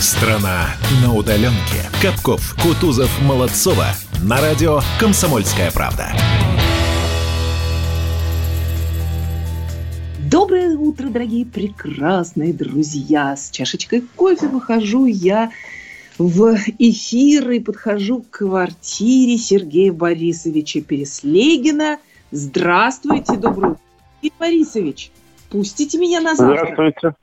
Страна 0.00 0.76
на 1.02 1.12
удаленке. 1.12 1.82
Капков, 2.00 2.54
Кутузов, 2.62 3.10
Молодцова. 3.20 3.86
На 4.22 4.40
радио 4.40 4.78
«Комсомольская 5.00 5.72
правда». 5.72 6.12
Доброе 10.30 10.76
утро, 10.76 11.08
дорогие 11.08 11.44
прекрасные 11.44 12.52
друзья. 12.52 13.34
С 13.34 13.50
чашечкой 13.50 14.04
кофе 14.14 14.46
выхожу 14.46 15.06
я 15.06 15.50
в 16.16 16.56
эфир 16.78 17.50
и 17.50 17.58
подхожу 17.58 18.22
к 18.22 18.38
квартире 18.38 19.36
Сергея 19.36 19.92
Борисовича 19.92 20.80
Переслегина. 20.80 21.98
Здравствуйте, 22.30 23.36
доброе 23.36 23.72
утро, 23.72 23.80
Сергей 24.20 24.32
Борисович. 24.38 25.10
Пустите 25.50 25.98
меня 25.98 26.20
на 26.20 26.36
завтрак. 26.36 26.74
Здравствуйте. 26.74 27.16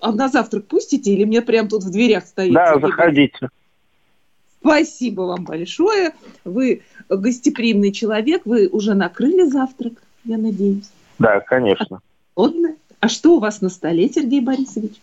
А 0.00 0.12
на 0.12 0.28
завтрак 0.28 0.66
пустите 0.66 1.12
или 1.12 1.24
мне 1.24 1.42
прямо 1.42 1.68
тут 1.68 1.84
в 1.84 1.90
дверях 1.90 2.26
стоит? 2.26 2.52
Да, 2.52 2.78
заходите. 2.78 3.48
Спасибо 4.60 5.22
вам 5.22 5.44
большое. 5.44 6.14
Вы 6.44 6.82
гостеприимный 7.08 7.92
человек. 7.92 8.42
Вы 8.44 8.66
уже 8.68 8.94
накрыли 8.94 9.44
завтрак, 9.44 10.02
я 10.24 10.38
надеюсь. 10.38 10.90
Да, 11.18 11.40
конечно. 11.40 12.00
Ладно. 12.34 12.76
А 13.00 13.08
что 13.08 13.36
у 13.36 13.38
вас 13.38 13.60
на 13.60 13.68
столе, 13.68 14.08
Сергей 14.08 14.40
Борисович? 14.40 14.94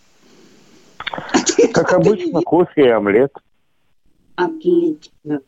Как 1.73 1.93
обычно, 1.93 2.41
кофе 2.41 2.85
и 2.85 2.89
омлет. 2.89 3.31
Отлично. 4.35 5.41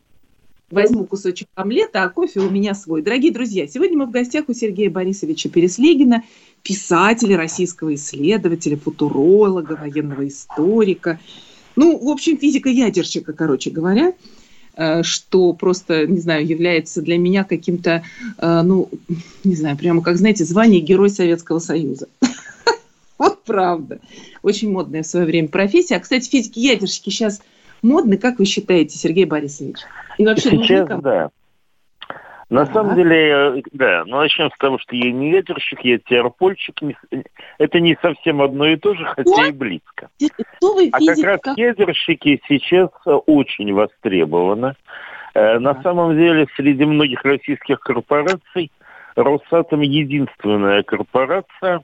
Возьму 0.74 1.06
кусочек 1.06 1.48
омлета, 1.54 2.02
а 2.02 2.10
кофе 2.10 2.40
у 2.40 2.50
меня 2.50 2.74
свой. 2.74 3.04
Дорогие 3.04 3.32
друзья, 3.32 3.68
сегодня 3.68 3.96
мы 3.96 4.08
в 4.08 4.12
гостях 4.12 4.46
у 4.48 4.54
Сергея 4.54 4.90
Борисовича 4.90 5.48
Переслегина, 5.48 6.24
писателя, 6.64 7.38
российского 7.38 7.94
исследователя, 7.94 8.76
футуролога, 8.76 9.74
военного 9.74 10.28
историка. 10.28 11.20
Ну, 11.76 12.00
в 12.00 12.10
общем, 12.10 12.40
физика-ядерщика, 12.40 13.34
короче 13.34 13.70
говоря, 13.70 14.14
э, 14.76 15.04
что 15.04 15.54
просто, 15.54 16.08
не 16.08 16.20
знаю, 16.20 16.44
является 16.44 17.04
для 17.04 17.20
меня 17.20 17.44
каким-то, 17.44 18.04
э, 18.40 18.62
ну, 18.64 18.90
не 19.44 19.56
знаю, 19.56 19.78
прямо 19.78 20.02
как, 20.02 20.18
знаете, 20.18 20.44
звание 20.44 20.82
Герой 20.82 21.12
Советского 21.12 21.60
Союза. 21.60 22.08
Вот 23.20 23.44
правда. 23.44 24.00
Очень 24.42 24.72
модная 24.72 25.04
в 25.04 25.08
свое 25.08 25.28
время 25.28 25.48
профессия. 25.48 25.96
А, 25.96 26.00
кстати, 26.00 26.28
физики-ядерщики 26.28 27.12
сейчас 27.12 27.42
модны, 27.84 28.18
как 28.18 28.40
вы 28.40 28.46
считаете, 28.46 28.98
Сергей 28.98 29.26
Борисович? 29.26 29.78
И 30.18 30.26
вообще 30.26 30.52
Сейчас, 30.52 30.88
да. 31.02 31.30
На 32.50 32.66
самом 32.68 32.96
деле, 32.96 33.30
э, 33.58 33.62
да, 33.72 34.04
ну 34.06 34.18
начнем 34.18 34.52
с 34.52 34.58
того, 34.60 34.78
что 34.78 34.96
я 34.96 35.12
не 35.12 35.32
ядерщик, 35.32 35.80
я 35.82 35.98
с- 36.94 37.24
Это 37.58 37.80
не 37.80 37.98
совсем 38.02 38.42
одно 38.42 38.68
и 38.68 38.76
то 38.76 38.94
же, 38.94 39.06
хотя 39.06 39.46
What? 39.46 39.50
и 39.50 39.52
близко. 39.52 40.10
Вы 40.62 40.90
А 40.92 41.00
как 41.00 41.24
раз 41.24 41.58
ядерщики 41.58 42.42
сейчас 42.48 42.90
э, 43.08 43.12
очень 43.12 43.74
востребованы. 43.74 44.76
Э, 45.34 45.58
На 45.58 45.82
самом 45.82 46.16
деле, 46.16 46.46
среди 46.56 46.86
многих 46.86 47.24
российских 47.24 47.80
корпораций 47.80 48.72
Росатом 49.16 49.82
единственная 49.82 50.84
корпорация 50.84 51.82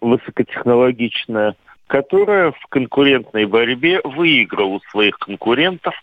высокотехнологичная, 0.00 1.54
которая 1.86 2.52
в 2.52 2.66
конкурентной 2.68 3.44
борьбе 3.46 4.00
выиграла 4.04 4.68
у 4.68 4.80
своих 4.90 5.18
конкурентов 5.18 5.94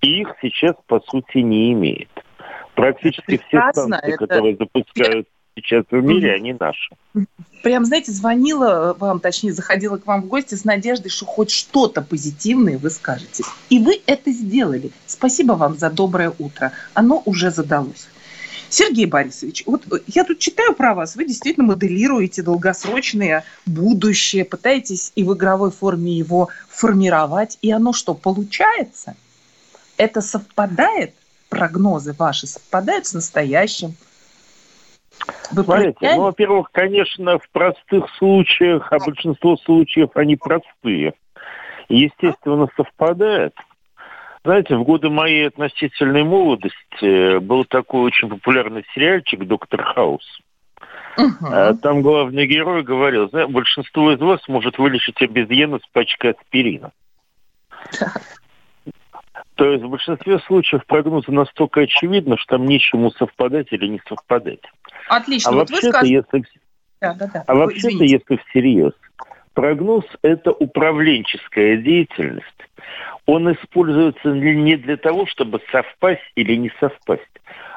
и 0.00 0.20
их 0.20 0.34
сейчас, 0.40 0.74
по 0.86 1.00
сути, 1.00 1.38
не 1.38 1.72
имеет. 1.72 2.08
Практически 2.74 3.38
все 3.48 3.70
станции, 3.72 3.98
это- 4.02 4.18
которые 4.18 4.56
запускают 4.56 5.28
сейчас 5.54 5.84
в 5.90 6.02
мире, 6.02 6.34
они 6.34 6.54
наши. 6.58 6.94
Прям, 7.62 7.84
знаете, 7.84 8.12
звонила 8.12 8.96
вам, 8.98 9.20
точнее, 9.20 9.52
заходила 9.52 9.98
к 9.98 10.06
вам 10.06 10.22
в 10.22 10.26
гости 10.26 10.54
с 10.54 10.64
надеждой, 10.64 11.10
что 11.10 11.26
хоть 11.26 11.50
что-то 11.50 12.02
позитивное 12.02 12.78
вы 12.78 12.90
скажете. 12.90 13.44
И 13.68 13.78
вы 13.78 14.00
это 14.06 14.30
сделали. 14.30 14.90
Спасибо 15.06 15.52
вам 15.52 15.74
за 15.74 15.90
доброе 15.90 16.32
утро. 16.38 16.72
Оно 16.94 17.22
уже 17.26 17.50
задалось. 17.50 18.08
Сергей 18.72 19.04
Борисович, 19.04 19.64
вот 19.66 19.82
э, 19.92 19.98
я 20.06 20.24
тут 20.24 20.38
читаю 20.38 20.74
про 20.74 20.94
вас, 20.94 21.14
вы 21.14 21.26
действительно 21.26 21.66
моделируете 21.66 22.42
долгосрочное 22.42 23.44
будущее, 23.66 24.46
пытаетесь 24.46 25.12
и 25.14 25.24
в 25.24 25.34
игровой 25.34 25.70
форме 25.70 26.12
его 26.12 26.48
формировать, 26.70 27.58
и 27.60 27.70
оно 27.70 27.92
что, 27.92 28.14
получается? 28.14 29.14
Это 29.98 30.22
совпадает? 30.22 31.14
Прогнозы 31.50 32.14
ваши 32.14 32.46
совпадают 32.46 33.06
с 33.06 33.12
настоящим? 33.12 33.94
Вы 35.50 35.64
Смотрите, 35.64 35.92
проверяли? 35.92 36.16
ну, 36.16 36.24
во-первых, 36.24 36.68
конечно, 36.72 37.38
в 37.38 37.50
простых 37.50 38.06
случаях, 38.16 38.90
а 38.90 38.98
большинство 38.98 39.58
случаев, 39.58 40.08
они 40.14 40.36
простые, 40.36 41.12
естественно, 41.90 42.68
совпадают. 42.74 43.54
Знаете, 44.44 44.76
в 44.76 44.82
годы 44.82 45.08
моей 45.08 45.46
относительной 45.48 46.24
молодости 46.24 46.76
э, 47.02 47.38
был 47.38 47.64
такой 47.64 48.02
очень 48.02 48.28
популярный 48.28 48.84
сериальчик 48.94 49.44
«Доктор 49.46 49.82
Хаус». 49.82 50.24
Э, 51.16 51.74
Там 51.80 52.02
главный 52.02 52.46
герой 52.46 52.82
говорил, 52.82 53.28
знаете, 53.28 53.52
большинство 53.52 54.12
из 54.12 54.20
вас 54.20 54.40
может 54.48 54.78
вылечить 54.78 55.20
обезьяну 55.22 55.78
с 55.78 55.86
пачкой 55.92 56.32
аспирина. 56.32 56.90
То 59.54 59.70
есть 59.70 59.84
в 59.84 59.88
большинстве 59.88 60.38
случаев 60.40 60.84
прогнозы 60.86 61.30
настолько 61.30 61.82
очевидны, 61.82 62.36
что 62.38 62.56
там 62.56 62.66
нечему 62.66 63.10
совпадать 63.12 63.68
или 63.70 63.86
не 63.86 64.00
совпадать. 64.08 64.62
Отлично. 65.08 65.50
А 65.50 65.54
вот 65.54 65.70
вообще-то, 65.70 65.98
сказали... 65.98 66.12
если 66.12 66.44
Да, 67.00 67.14
да, 67.14 67.30
да. 67.32 67.44
а 67.46 67.54
вообще-то, 67.54 68.04
если 68.04 68.40
всерьез, 68.48 68.92
прогноз– 69.52 70.04
это 70.22 70.50
управленческая 70.52 71.76
деятельность. 71.76 72.46
Он 73.26 73.52
используется 73.52 74.28
не 74.30 74.76
для 74.76 74.96
того, 74.96 75.26
чтобы 75.26 75.60
совпасть 75.70 76.20
или 76.34 76.56
не 76.56 76.72
совпасть, 76.80 77.22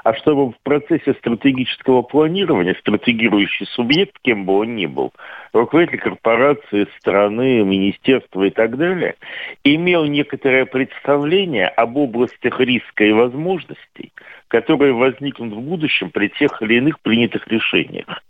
а 0.04 0.14
чтобы 0.16 0.52
в 0.52 0.56
процессе 0.64 1.14
стратегического 1.14 2.02
планирования 2.02 2.76
стратегирующий 2.80 3.68
субъект, 3.68 4.16
кем 4.24 4.46
бы 4.46 4.58
он 4.60 4.76
ни 4.76 4.88
был, 4.88 5.14
руководитель 5.54 6.00
корпорации, 6.00 6.88
страны, 7.00 7.64
министерства 7.64 8.44
и 8.44 8.50
так 8.50 8.78
далее, 8.78 9.16
имел 9.64 10.06
некоторое 10.06 10.66
представление 10.66 11.68
об 11.68 11.98
областях 11.98 12.60
риска 12.60 13.04
и 13.04 13.12
возможностей, 13.12 14.14
которые 14.48 14.94
возникнут 14.94 15.54
в 15.54 15.62
будущем 15.62 16.10
при 16.10 16.28
тех 16.30 16.60
или 16.62 16.76
иных 16.76 17.00
принятых 17.02 17.48
решениях. 17.48 18.24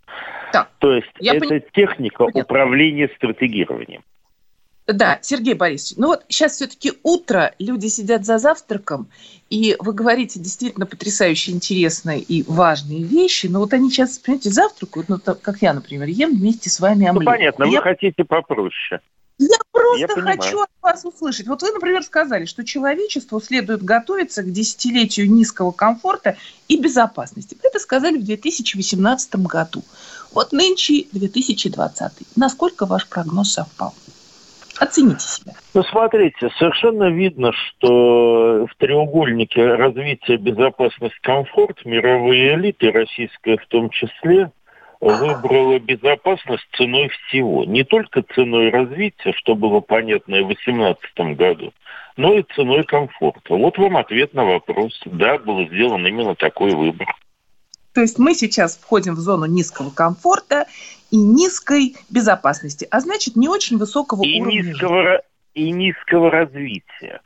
Так, 0.52 0.70
То 0.80 0.94
есть 0.94 1.12
я 1.20 1.36
это 1.36 1.48
пони- 1.48 1.64
техника 1.74 2.26
Понятно. 2.26 2.42
управления 2.42 3.10
стратегированием. 3.16 4.02
Да, 4.88 5.18
Сергей 5.24 5.56
Борисович, 5.56 5.98
ну 5.98 6.08
вот 6.08 6.26
сейчас 6.30 6.54
все-таки 6.54 6.94
утро, 7.02 7.54
люди 7.58 7.88
сидят 7.88 8.24
за 8.24 8.38
завтраком, 8.38 9.08
и 9.50 9.76
вы 9.80 9.94
говорите 9.94 10.40
действительно 10.40 10.86
потрясающе 10.86 11.52
интересные 11.54 12.20
и 12.20 12.44
важные 12.44 13.02
вещи, 13.04 13.48
но 13.48 13.60
вот 13.60 13.74
они 13.74 13.90
сейчас, 13.90 14.20
понимаете, 14.20 14.52
завтракают, 14.52 15.10
ну, 15.10 15.18
так, 15.18 15.42
как 15.42 15.62
я, 15.62 15.74
например, 15.74 16.08
ем 16.08 16.36
вместе 16.36 16.70
с 16.70 16.80
вами 16.80 17.06
Ну, 17.06 17.10
омлет. 17.12 17.26
понятно, 17.26 17.64
И 17.64 17.68
вы 17.68 17.74
я, 17.74 17.82
хотите 17.82 18.24
попроще. 18.24 19.00
я 19.40 19.58
просто 19.72 20.00
я 20.02 20.08
понимаю. 20.08 20.40
хочу 20.42 20.60
от 20.62 20.70
вас 20.84 21.04
услышать. 21.04 21.48
Вот 21.48 21.64
вы, 21.64 21.72
например, 21.72 22.04
сказали, 22.04 22.46
что 22.46 22.64
человечеству 22.64 23.42
следует 23.42 23.84
готовиться 23.84 24.44
к 24.44 24.52
десятилетию 24.52 25.32
низкого 25.32 25.72
комфорта 25.72 26.38
и 26.68 26.78
безопасности. 26.80 27.58
Вы 27.62 27.70
это 27.70 27.80
сказали 27.80 28.18
в 28.20 28.24
2018 28.24 29.36
году. 29.38 29.84
Вот 30.32 30.52
нынче 30.52 31.06
2020. 31.12 32.12
Насколько 32.36 32.86
ваш 32.86 33.08
прогноз 33.08 33.52
совпал? 33.54 33.96
Оцените 34.80 35.20
себя. 35.20 35.54
Ну, 35.74 35.84
смотрите, 35.84 36.50
совершенно 36.58 37.10
видно, 37.10 37.52
что 37.54 38.68
в 38.68 38.76
треугольнике 38.78 39.76
развития, 39.76 40.38
безопасность, 40.38 41.18
комфорт 41.22 41.86
мировые 41.86 42.56
элиты, 42.56 42.92
российская 42.92 43.58
в 43.58 43.66
том 43.68 43.90
числе, 43.90 44.52
выбрала 45.00 45.80
безопасность 45.80 46.68
ценой 46.74 47.10
всего. 47.10 47.64
Не 47.64 47.84
только 47.84 48.24
ценой 48.34 48.70
развития, 48.70 49.34
что 49.34 49.56
было 49.56 49.80
понятно 49.80 50.36
и 50.36 50.42
в 50.42 50.48
2018 50.48 51.38
году, 51.38 51.74
но 52.18 52.34
и 52.34 52.44
ценой 52.56 52.84
комфорта. 52.84 53.56
Вот 53.56 53.78
вам 53.78 53.98
ответ 53.98 54.34
на 54.34 54.46
вопрос. 54.46 55.00
Да, 55.06 55.38
был 55.38 55.68
сделан 55.68 56.06
именно 56.06 56.36
такой 56.36 56.72
выбор. 56.72 57.08
То 57.96 58.02
есть 58.02 58.20
мы 58.20 58.36
сейчас 58.36 58.78
входим 58.78 59.16
в 59.16 59.20
зону 59.20 59.46
низкого 59.46 59.90
комфорта 59.90 60.66
и 61.12 61.18
низкой 61.18 61.96
безопасности, 62.10 62.86
а 62.92 63.00
значит 63.00 63.38
не 63.38 63.48
очень 63.48 63.78
высокого 63.78 64.22
и 64.22 64.42
уровня. 64.42 64.64
низкого, 64.64 65.22
и 65.54 65.72
низкого 65.72 66.30
развития. 66.30 67.22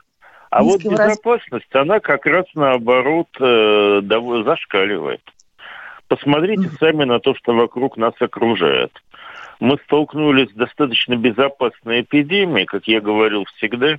А 0.48 0.62
Низкого 0.62 0.90
вот 0.92 0.98
раз- 1.00 1.10
безопасность, 1.10 1.74
она 1.74 1.98
как 1.98 2.24
раз 2.24 2.46
наоборот 2.54 3.26
э, 3.40 4.00
зашкаливает. 4.44 5.22
Посмотрите 6.06 6.68
Мгм. 6.68 6.76
сами 6.78 7.04
на 7.04 7.18
то, 7.18 7.34
что 7.34 7.52
вокруг 7.52 7.96
нас 7.96 8.14
окружает. 8.20 8.92
Мы 9.58 9.76
столкнулись 9.84 10.50
с 10.50 10.54
достаточно 10.54 11.16
безопасной 11.16 12.02
эпидемией, 12.02 12.66
как 12.66 12.86
я 12.86 13.00
говорил 13.00 13.44
всегда, 13.56 13.96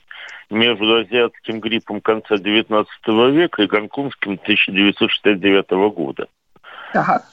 между 0.50 0.96
азиатским 0.96 1.60
гриппом 1.60 2.00
конца 2.00 2.36
XIX 2.36 2.86
века 3.32 3.62
и 3.64 3.68
гонконгским 3.68 4.34
1969 4.42 5.90
года. 5.94 6.28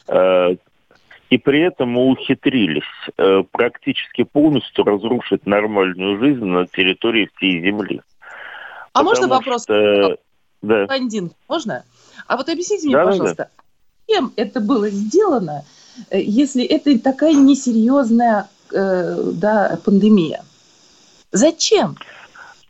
Э, 0.09 0.57
И 1.31 1.37
при 1.37 1.61
этом 1.61 1.91
мы 1.91 2.07
ухитрились 2.11 2.83
э, 3.19 3.43
практически 3.51 4.25
полностью 4.25 4.85
разрушить 4.85 5.47
нормальную 5.47 6.19
жизнь 6.19 6.45
на 6.45 6.67
территории 6.67 7.31
всей 7.37 7.61
Земли. 7.61 8.01
А 8.93 9.01
Потому 9.01 9.09
можно 9.11 9.29
вопрос? 9.29 9.65
Что... 9.65 10.17
Да. 10.63 10.87
Бандин, 10.87 11.31
можно? 11.47 11.85
А 12.27 12.37
вот 12.37 12.49
объясните 12.49 12.87
мне, 12.87 12.97
да, 12.97 13.05
пожалуйста, 13.05 13.51
да. 13.57 13.63
кем 14.07 14.33
это 14.37 14.61
было 14.61 14.89
сделано, 14.89 15.65
э, 16.11 16.21
если 16.21 16.65
это 16.65 16.99
такая 16.99 17.35
несерьезная 17.35 18.49
э, 18.73 19.31
да, 19.35 19.79
пандемия? 19.85 20.43
Зачем? 21.31 21.97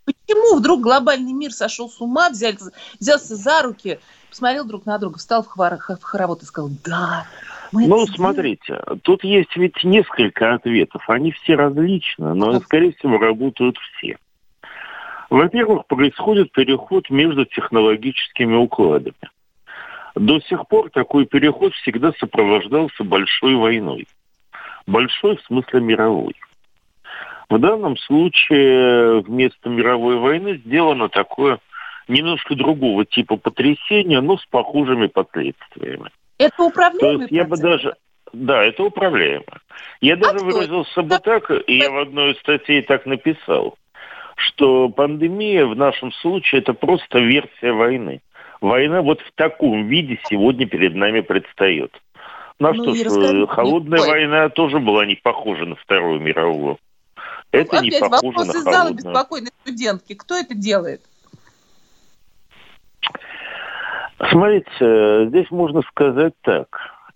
Почему 0.05 0.57
вдруг 0.57 0.81
глобальный 0.81 1.33
мир 1.33 1.53
сошел 1.53 1.89
с 1.89 2.01
ума, 2.01 2.31
взял, 2.31 2.53
взялся 2.99 3.37
за 3.37 3.63
руки, 3.63 4.01
посмотрел 4.29 4.67
друг 4.67 4.87
на 4.87 4.99
друга, 4.99 5.19
встал 5.19 5.43
в, 5.43 5.49
хвор, 5.49 5.77
в 5.77 6.03
хоровод 6.03 6.43
и 6.43 6.47
сказал, 6.47 6.71
да, 6.85 7.27
мы 7.73 7.87
Ну, 7.87 8.07
смотрите, 8.07 8.81
тут 9.03 9.25
есть 9.25 9.55
ведь 9.57 9.83
несколько 9.85 10.55
ответов. 10.55 11.09
Они 11.09 11.33
все 11.33 11.55
различны, 11.55 12.35
но, 12.35 12.61
скорее 12.61 12.93
всего, 12.93 13.19
работают 13.19 13.77
все. 13.79 14.17
Во-первых, 15.31 15.87
происходит 15.87 16.53
переход 16.53 17.11
между 17.11 17.45
технологическими 17.45 18.55
укладами. 18.55 19.15
До 20.15 20.41
сих 20.41 20.67
пор 20.69 20.91
такой 20.91 21.27
переход 21.27 21.75
всегда 21.75 22.13
сопровождался 22.19 23.05
большой 23.05 23.55
войной. 23.55 24.07
Большой 24.87 25.37
в 25.37 25.43
смысле 25.43 25.81
мировой. 25.81 26.35
В 27.51 27.59
данном 27.59 27.97
случае 27.99 29.21
вместо 29.21 29.69
мировой 29.69 30.17
войны 30.17 30.57
сделано 30.65 31.09
такое 31.09 31.59
немножко 32.09 32.55
другого 32.55 33.05
типа 33.05 33.37
потрясения, 33.37 34.21
но 34.21 34.39
с 34.39 34.47
похожими 34.47 35.07
последствиями. 35.07 36.11
Это 36.39 36.63
управляемый 36.63 37.01
То 37.01 37.23
есть 37.23 37.33
я 37.33 37.45
бы 37.45 37.57
даже... 37.57 37.95
Да, 38.33 38.63
это 38.63 38.83
управляемо. 38.85 39.61
Я 40.01 40.17
даже 40.17 40.39
а 40.41 40.45
выразился 40.45 41.03
бы 41.03 41.19
так, 41.19 41.51
и 41.67 41.79
я 41.79 41.91
в 41.91 41.99
одной 41.99 42.33
из 42.33 42.39
статей 42.41 42.83
так 42.83 43.07
написал, 43.07 43.77
что 44.37 44.91
пандемия 44.91 45.67
в 45.67 45.75
нашем 45.75 46.13
случае 46.13 46.61
это 46.61 46.75
просто 46.75 47.21
версия 47.21 47.73
войны. 47.73 48.21
Война 48.61 49.03
вот 49.03 49.21
в 49.21 49.33
таком 49.35 49.87
виде 49.89 50.19
сегодня 50.29 50.67
перед 50.67 50.95
нами 50.95 51.21
предстает. 51.21 51.93
Ну, 52.59 52.73
ну 52.73 52.83
что 52.83 52.95
ж, 52.95 53.05
расскажите, 53.05 53.47
холодная 53.47 54.01
Ой. 54.01 54.09
война 54.09 54.49
тоже 54.49 54.79
была 54.81 55.07
не 55.07 55.15
похожа 55.15 55.65
на 55.65 55.77
Вторую 55.77 56.21
мировую. 56.21 56.79
Это 57.53 57.77
ну, 57.77 57.83
не 57.83 57.89
опять 57.89 58.11
похоже 58.11 58.27
вопрос 58.27 58.47
на 58.47 58.51
из 58.51 58.65
зала 58.65 58.93
беспокойной 58.93 59.53
студентки. 59.63 60.15
Кто 60.15 60.37
это 60.37 60.55
делает? 60.55 61.03
Смотрите, 64.31 65.27
здесь 65.29 65.51
можно 65.51 65.83
сказать 65.83 66.35
так. 66.43 66.69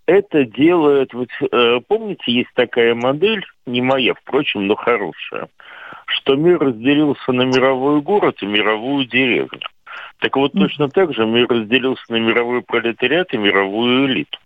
Это 0.05 0.45
делает, 0.45 1.13
вот, 1.13 1.29
э, 1.39 1.79
помните, 1.87 2.23
есть 2.27 2.49
такая 2.55 2.93
модель, 2.93 3.45
не 3.65 3.81
моя, 3.81 4.13
впрочем, 4.13 4.67
но 4.67 4.75
хорошая, 4.75 5.47
что 6.07 6.35
мир 6.35 6.59
разделился 6.59 7.31
на 7.31 7.43
мировой 7.43 8.01
город 8.01 8.37
и 8.41 8.45
мировую 8.45 9.05
деревню. 9.05 9.61
Так 10.19 10.35
вот, 10.35 10.53
точно 10.53 10.89
так 10.89 11.13
же 11.13 11.25
мир 11.25 11.47
разделился 11.47 12.03
на 12.09 12.17
мировой 12.17 12.61
пролетариат 12.61 13.33
и 13.33 13.37
мировую 13.37 14.07
элиту. 14.07 14.39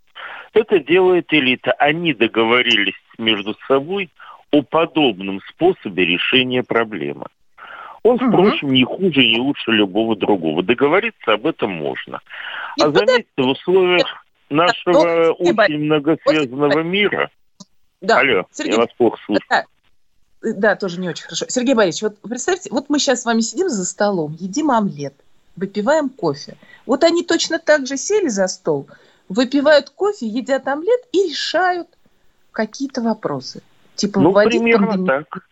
Это 0.54 0.80
делает 0.80 1.32
элита. 1.34 1.72
Они 1.74 2.14
договорились 2.14 3.00
между 3.18 3.56
собой 3.68 4.10
о 4.52 4.62
подобном 4.62 5.42
способе 5.50 6.06
решения 6.06 6.64
проблемы. 6.64 7.26
Он, 8.04 8.18
впрочем, 8.18 8.74
не 8.74 8.84
хуже 8.84 9.24
и 9.24 9.36
не 9.36 9.40
лучше 9.40 9.72
любого 9.72 10.16
другого. 10.16 10.64
Договориться 10.64 11.34
об 11.34 11.46
этом 11.46 11.72
можно. 11.72 12.20
А 12.80 12.90
заметьте, 12.92 13.32
в 13.38 13.48
условиях 13.48 14.26
нашего 14.50 15.32
очень 15.32 15.86
многосвязанного 15.86 16.80
мира... 16.80 17.30
Да, 18.00 18.20
Алло, 18.20 18.46
Сергей, 18.52 18.74
я 18.74 18.80
вас 18.80 18.94
плохо 18.96 19.18
слышу. 19.26 19.42
Да, 19.50 19.66
да, 20.42 20.76
тоже 20.76 21.00
не 21.00 21.10
очень 21.10 21.24
хорошо. 21.24 21.46
Сергей 21.50 21.74
Борисович, 21.74 22.04
вот 22.04 22.30
представьте, 22.30 22.70
вот 22.72 22.90
мы 22.90 23.00
сейчас 23.00 23.24
с 23.24 23.26
вами 23.26 23.42
сидим 23.42 23.70
за 23.70 23.86
столом, 23.86 24.36
едим 24.40 24.70
омлет, 24.70 25.16
выпиваем 25.56 26.10
кофе. 26.10 26.58
Вот 26.86 27.04
они 27.04 27.24
точно 27.24 27.58
так 27.58 27.88
же 27.88 27.98
сели 27.98 28.28
за 28.28 28.48
стол, 28.48 28.88
выпивают 29.30 29.90
кофе, 29.90 30.28
едят 30.28 30.68
омлет 30.68 31.00
и 31.12 31.30
решают 31.30 31.88
какие-то 32.52 33.02
вопросы. 33.02 33.64
Типа, 33.96 34.20
ну, 34.20 34.32
примерно 34.32 34.88
пандемию. 34.88 35.08
так. 35.08 35.48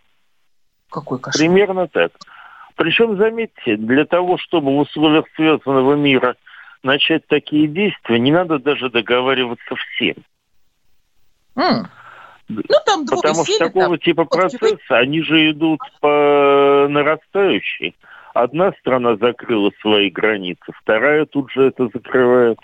Какой 0.89 1.19
кошмар. 1.19 1.39
Примерно 1.39 1.87
так. 1.87 2.11
Причем, 2.75 3.17
заметьте, 3.17 3.77
для 3.77 4.05
того, 4.05 4.37
чтобы 4.37 4.75
в 4.75 4.79
условиях 4.79 5.25
связанного 5.35 5.95
мира 5.95 6.35
начать 6.83 7.25
такие 7.27 7.67
действия, 7.67 8.19
не 8.19 8.31
надо 8.31 8.59
даже 8.59 8.89
договариваться 8.89 9.75
всем. 9.75 10.15
Mm. 11.55 11.85
Ну, 12.47 12.63
там 12.85 13.05
Потому 13.05 13.43
что 13.43 13.57
такого 13.57 13.97
там, 13.97 13.99
типа 13.99 14.25
процесса, 14.25 14.97
они 14.97 15.21
же 15.21 15.51
идут 15.51 15.79
по 15.99 16.85
нарастающей. 16.89 17.95
Одна 18.33 18.73
страна 18.73 19.15
закрыла 19.15 19.71
свои 19.81 20.09
границы, 20.09 20.71
вторая 20.81 21.25
тут 21.25 21.49
же 21.51 21.67
это 21.67 21.87
закрывает, 21.91 22.57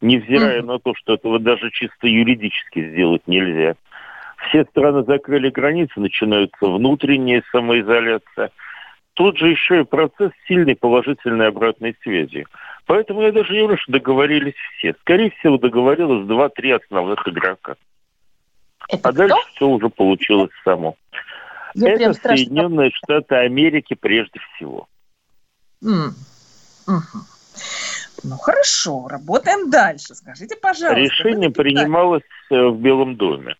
невзирая 0.00 0.60
mm-hmm. 0.60 0.66
на 0.66 0.78
то, 0.78 0.94
что 0.94 1.14
этого 1.14 1.40
даже 1.40 1.70
чисто 1.70 2.06
юридически 2.06 2.90
сделать 2.90 3.22
нельзя. 3.26 3.74
Все 4.48 4.64
страны 4.66 5.04
закрыли 5.04 5.48
границы, 5.48 5.98
начинается 5.98 6.66
внутренняя 6.66 7.42
самоизоляция. 7.50 8.50
Тут 9.16 9.38
же 9.38 9.48
еще 9.48 9.80
и 9.80 9.84
процесс 9.84 10.30
сильной 10.46 10.76
положительной 10.76 11.48
обратной 11.48 11.96
связи. 12.02 12.46
Поэтому 12.84 13.22
я 13.22 13.32
даже 13.32 13.50
не 13.54 13.60
говорю, 13.60 13.78
что 13.78 13.92
договорились 13.92 14.54
все. 14.76 14.94
Скорее 15.00 15.30
всего, 15.30 15.56
договорилось 15.56 16.26
два-три 16.26 16.72
основных 16.72 17.26
игрока. 17.26 17.76
Это 18.90 19.08
а 19.08 19.12
кто? 19.12 19.26
дальше 19.26 19.48
все 19.54 19.68
уже 19.68 19.88
получилось 19.88 20.50
само. 20.64 20.96
Я 21.74 21.94
Это 21.94 22.12
Соединенные 22.12 22.90
страшно... 22.90 23.22
Штаты 23.22 23.34
Америки 23.36 23.94
прежде 23.98 24.38
всего. 24.54 24.86
Mm. 25.82 26.10
Ну 28.22 28.36
хорошо, 28.36 29.08
работаем 29.08 29.70
дальше. 29.70 30.14
Скажите, 30.14 30.56
пожалуйста. 30.56 31.00
Решение 31.00 31.48
принималось 31.48 32.22
э, 32.50 32.54
в 32.54 32.78
Белом 32.78 33.16
доме. 33.16 33.56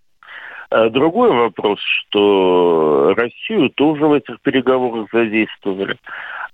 А 0.69 0.91
другой 0.91 1.31
вопрос, 1.31 1.79
что 1.81 2.95
Россию 3.26 3.70
тоже 3.70 4.06
в 4.06 4.12
этих 4.12 4.40
переговорах 4.40 5.08
задействовали. 5.12 5.99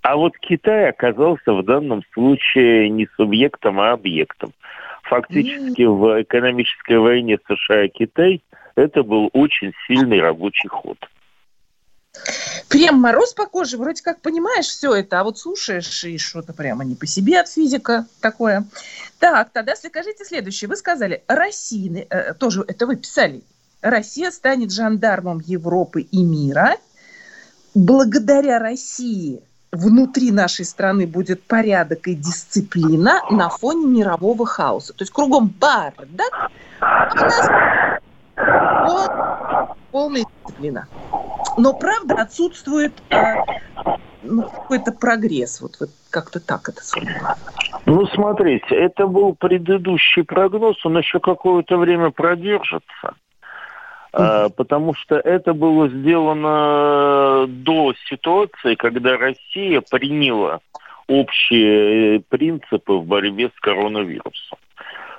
А 0.02 0.16
вот 0.16 0.36
Китай 0.38 0.88
оказался 0.88 1.52
в 1.52 1.64
данном 1.64 2.02
случае 2.12 2.88
не 2.90 3.06
субъектом, 3.16 3.80
а 3.80 3.92
объектом. 3.92 4.52
Фактически 5.04 5.82
в 5.82 6.22
экономической 6.22 6.98
войне 6.98 7.38
США-Китай 7.46 8.42
это 8.74 9.02
был 9.02 9.30
очень 9.32 9.72
сильный 9.86 10.20
рабочий 10.20 10.68
ход. 10.68 10.98
Прям 12.68 13.00
мороз 13.00 13.34
по 13.34 13.46
коже, 13.46 13.76
вроде 13.76 14.02
как 14.02 14.20
понимаешь 14.20 14.66
все 14.66 14.94
это, 14.94 15.20
а 15.20 15.24
вот 15.24 15.38
слушаешь 15.38 16.04
и 16.04 16.18
что-то 16.18 16.52
прямо 16.52 16.84
не 16.84 16.94
по 16.94 17.06
себе 17.06 17.40
от 17.40 17.48
физика 17.48 18.06
такое. 18.20 18.64
Так, 19.18 19.50
тогда 19.52 19.76
скажите 19.76 20.24
следующее. 20.24 20.68
Вы 20.68 20.76
сказали, 20.76 21.22
Россия, 21.28 22.06
э, 22.08 22.34
тоже 22.34 22.64
это 22.66 22.86
вы 22.86 22.96
писали, 22.96 23.42
Россия 23.82 24.30
станет 24.30 24.72
жандармом 24.72 25.40
Европы 25.40 26.02
и 26.02 26.22
мира. 26.22 26.76
Благодаря 27.74 28.58
России 28.58 29.42
внутри 29.72 30.30
нашей 30.30 30.64
страны 30.64 31.06
будет 31.06 31.42
порядок 31.42 32.06
и 32.06 32.14
дисциплина 32.14 33.20
на 33.30 33.48
фоне 33.48 33.86
мирового 33.86 34.46
хаоса. 34.46 34.92
То 34.92 35.02
есть 35.02 35.12
кругом 35.12 35.48
бардак, 35.48 36.50
а 36.80 37.10
у 37.12 37.16
нас 37.16 37.50
вот, 38.86 39.76
полная 39.90 40.24
дисциплина. 40.24 40.86
Но 41.56 41.74
правда 41.74 42.14
отсутствует 42.16 42.92
э, 43.10 43.34
ну, 44.22 44.42
какой-то 44.42 44.92
прогресс. 44.92 45.60
Вот, 45.60 45.76
вот 45.80 45.90
как-то 46.10 46.40
так 46.40 46.68
это 46.68 46.84
сформулировано. 46.84 47.36
Ну, 47.86 48.06
смотрите, 48.06 48.74
это 48.74 49.06
был 49.06 49.34
предыдущий 49.34 50.22
прогноз, 50.22 50.84
он 50.86 50.98
еще 50.98 51.18
какое-то 51.20 51.78
время 51.78 52.10
продержится. 52.10 53.14
А, 54.12 54.50
потому 54.50 54.94
что 54.94 55.16
это 55.16 55.54
было 55.54 55.88
сделано 55.88 57.46
до 57.48 57.94
ситуации, 58.08 58.74
когда 58.74 59.16
Россия 59.16 59.80
приняла 59.80 60.60
общие 61.08 62.20
принципы 62.20 62.92
в 62.92 63.06
борьбе 63.06 63.50
с 63.56 63.60
коронавирусом. 63.60 64.58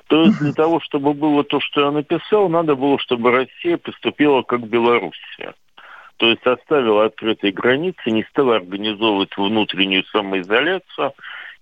То 0.07 0.23
есть 0.23 0.39
для 0.39 0.53
того, 0.53 0.79
чтобы 0.79 1.13
было 1.13 1.43
то, 1.43 1.59
что 1.59 1.85
я 1.85 1.91
написал, 1.91 2.49
надо 2.49 2.75
было, 2.75 2.99
чтобы 2.99 3.31
Россия 3.31 3.77
поступила 3.77 4.43
как 4.43 4.67
Белоруссия. 4.67 5.53
То 6.17 6.27
есть 6.27 6.45
оставила 6.45 7.05
открытые 7.05 7.51
границы, 7.51 8.11
не 8.11 8.23
стала 8.25 8.57
организовывать 8.57 9.35
внутреннюю 9.35 10.03
самоизоляцию 10.05 11.13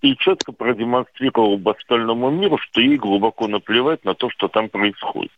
и 0.01 0.17
четко 0.17 0.51
продемонстрировала 0.51 1.59
остальному 1.71 2.29
миру, 2.29 2.57
что 2.57 2.81
ей 2.81 2.97
глубоко 2.97 3.47
наплевать 3.47 4.03
на 4.03 4.15
то, 4.15 4.29
что 4.29 4.49
там 4.49 4.67
происходит 4.67 5.31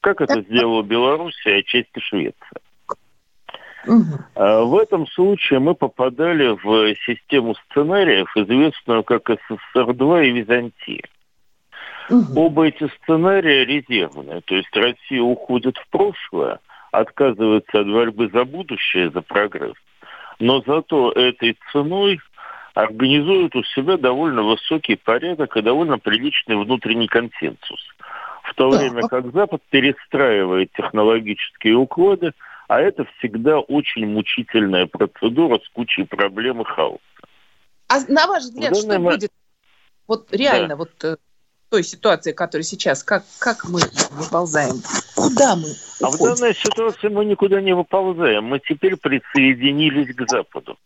как 0.00 0.20
это 0.20 0.42
сделала 0.42 0.82
Белоруссия, 0.82 1.58
а 1.58 1.62
часть 1.62 1.90
Швеция. 1.98 2.60
Угу. 3.86 4.18
В 4.34 4.78
этом 4.78 5.06
случае 5.06 5.58
мы 5.58 5.74
попадали 5.74 6.48
в 6.62 6.94
систему 7.06 7.54
сценариев, 7.54 8.30
известную 8.36 9.02
как 9.04 9.30
СССР-2 9.30 10.26
и 10.26 10.30
Византия. 10.32 11.04
Угу. 12.10 12.40
Оба 12.40 12.66
эти 12.66 12.88
сценария 12.98 13.64
резервные. 13.64 14.42
То 14.42 14.56
есть 14.56 14.74
Россия 14.76 15.22
уходит 15.22 15.78
в 15.78 15.88
прошлое, 15.90 16.58
отказывается 16.92 17.80
от 17.80 17.86
борьбы 17.86 18.28
за 18.28 18.44
будущее, 18.44 19.10
за 19.10 19.22
прогресс. 19.22 19.76
Но 20.38 20.62
зато 20.66 21.12
этой 21.12 21.56
ценой 21.72 22.20
организует 22.74 23.54
у 23.56 23.62
себя 23.64 23.96
довольно 23.96 24.42
высокий 24.42 24.96
порядок 24.96 25.56
и 25.56 25.62
довольно 25.62 25.98
приличный 25.98 26.56
внутренний 26.56 27.08
консенсус. 27.08 27.80
В 28.50 28.54
то 28.54 28.68
время 28.68 29.06
как 29.06 29.32
Запад 29.32 29.62
перестраивает 29.70 30.72
технологические 30.72 31.76
уклады, 31.76 32.32
а 32.66 32.80
это 32.80 33.04
всегда 33.18 33.60
очень 33.60 34.06
мучительная 34.06 34.86
процедура 34.86 35.60
с 35.64 35.68
кучей 35.68 36.04
проблем 36.04 36.60
и 36.60 36.64
хаоса. 36.64 37.00
А 37.88 38.00
на 38.08 38.26
ваш 38.26 38.42
взгляд, 38.42 38.76
что 38.76 38.98
мы... 38.98 39.12
будет 39.12 39.30
вот 40.08 40.32
реально 40.32 40.70
да. 40.70 40.76
вот 40.76 41.04
э, 41.04 41.16
той 41.70 41.84
ситуации, 41.84 42.32
которая 42.32 42.64
сейчас, 42.64 43.04
как, 43.04 43.22
как 43.38 43.64
мы 43.68 43.80
выползаем? 44.10 44.82
Куда 45.14 45.54
мы 45.54 45.68
уходим? 46.00 46.04
А 46.04 46.10
в 46.10 46.18
данной 46.18 46.54
ситуации 46.54 47.08
мы 47.08 47.24
никуда 47.24 47.60
не 47.60 47.74
выползаем. 47.74 48.44
Мы 48.44 48.58
теперь 48.58 48.96
присоединились 48.96 50.14
к 50.14 50.28
Западу. 50.28 50.76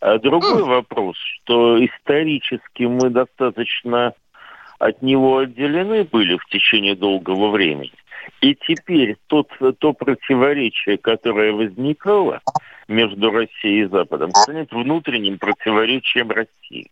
А 0.00 0.18
другой 0.18 0.62
mm. 0.62 0.66
вопрос, 0.66 1.16
что 1.16 1.82
исторически 1.82 2.82
мы 2.82 3.08
достаточно 3.08 4.12
от 4.78 5.02
него 5.02 5.38
отделены 5.38 6.04
были 6.04 6.36
в 6.36 6.44
течение 6.46 6.94
долгого 6.94 7.50
времени. 7.50 7.92
И 8.40 8.54
теперь 8.54 9.16
тот, 9.28 9.48
то 9.78 9.92
противоречие, 9.92 10.98
которое 10.98 11.52
возникало 11.52 12.40
между 12.88 13.30
Россией 13.30 13.84
и 13.84 13.88
Западом, 13.88 14.30
станет 14.34 14.70
внутренним 14.72 15.38
противоречием 15.38 16.30
России. 16.30 16.90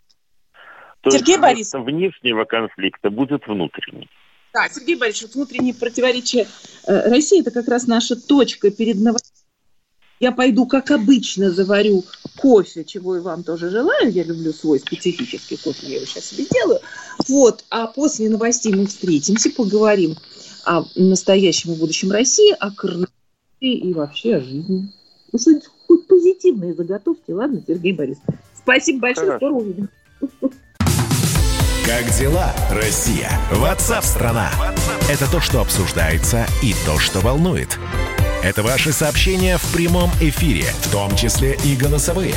То 1.00 1.11
Сергей 1.11 1.33
есть 1.33 1.43
Борисович. 1.43 1.85
внешнего 1.85 2.45
конфликта 2.45 3.11
будет 3.11 3.47
внутренний. 3.47 4.09
Да, 4.55 4.69
Сергей 4.69 4.97
Борисович, 4.97 5.35
внутренние 5.35 5.75
противоречия 5.75 6.47
э, 6.87 7.11
России– 7.11 7.41
это 7.43 7.50
как 7.50 7.69
раз 7.69 7.87
наша 7.87 8.14
точка 8.17 8.71
перед 8.71 8.97
новостями. 8.97 9.34
Я 10.25 10.33
пойду, 10.33 10.64
как 10.64 10.90
обычно, 10.90 11.50
заварю 11.50 12.02
кофе, 12.38 12.83
чего 12.83 13.16
и 13.16 13.21
вам 13.21 13.45
тоже 13.45 13.69
желаю. 13.69 14.11
Я 14.11 14.25
люблю 14.25 14.54
свой 14.54 14.81
специфический 14.81 15.59
кофе, 15.59 15.87
я 15.87 15.97
его 15.97 16.07
сейчас 16.07 16.25
себе 16.25 16.47
делаю. 16.50 16.81
Вот, 17.28 17.62
а 17.69 17.88
после 17.88 18.31
новостей 18.31 18.75
мы 18.75 18.87
встретимся, 18.87 19.50
поговорим 19.50 20.16
о 20.64 20.85
настоящем 20.97 21.75
и 21.75 21.76
будущем 21.76 22.11
России, 22.11 22.57
о 22.59 22.71
коронавирусе 22.71 23.11
и 23.61 23.93
вообще 23.93 24.37
о 24.37 24.40
жизни. 24.40 24.90
Ну, 25.31 25.38
что-нибудь 25.38 25.69
хоть 25.87 26.07
позитивное 26.07 26.73
заготовьте, 26.73 27.35
ладно, 27.35 27.62
Сергей 27.66 27.93
Борисович? 27.93 28.25
Спасибо 28.57 29.00
большое, 29.00 29.26
Хорошо. 29.26 29.47
скоро 29.47 29.61
увидим. 29.61 29.90
Как 31.85 32.19
дела, 32.19 32.50
Россия? 32.71 33.31
Ватсап-страна! 33.52 34.50
Это 35.11 35.31
то, 35.31 35.40
что 35.40 35.61
обсуждается 35.61 36.47
и 36.62 36.73
то, 36.87 36.99
что 36.99 37.21
волнует. 37.21 37.78
Это 38.45 38.63
ваши 38.63 38.93
сообщения 38.93 39.57
в 39.57 39.73
прямом 39.73 40.11
эфире, 40.21 40.65
в 40.83 40.91
том 40.91 41.17
числе 41.17 41.57
и 41.65 41.75
голосовые. 41.77 42.35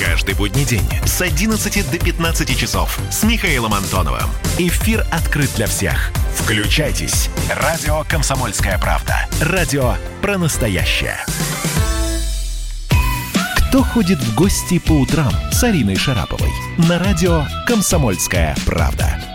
Каждый 0.00 0.34
будний 0.34 0.64
день 0.64 0.88
с 1.04 1.20
11 1.20 1.90
до 1.90 1.98
15 1.98 2.58
часов 2.58 2.98
с 3.10 3.24
Михаилом 3.24 3.74
Антоновым. 3.74 4.30
Эфир 4.56 5.06
открыт 5.12 5.50
для 5.54 5.66
всех. 5.66 6.12
Включайтесь. 6.34 7.28
Радио 7.54 8.04
«Комсомольская 8.08 8.78
правда». 8.78 9.28
Радио 9.42 9.96
про 10.22 10.38
настоящее. 10.38 11.18
Кто 13.68 13.82
ходит 13.82 14.20
в 14.20 14.34
гости 14.34 14.78
по 14.78 14.92
утрам 14.92 15.32
с 15.52 15.62
Ариной 15.62 15.96
Шараповой? 15.96 16.52
На 16.78 16.98
радио 16.98 17.44
«Комсомольская 17.66 18.56
правда». 18.64 19.33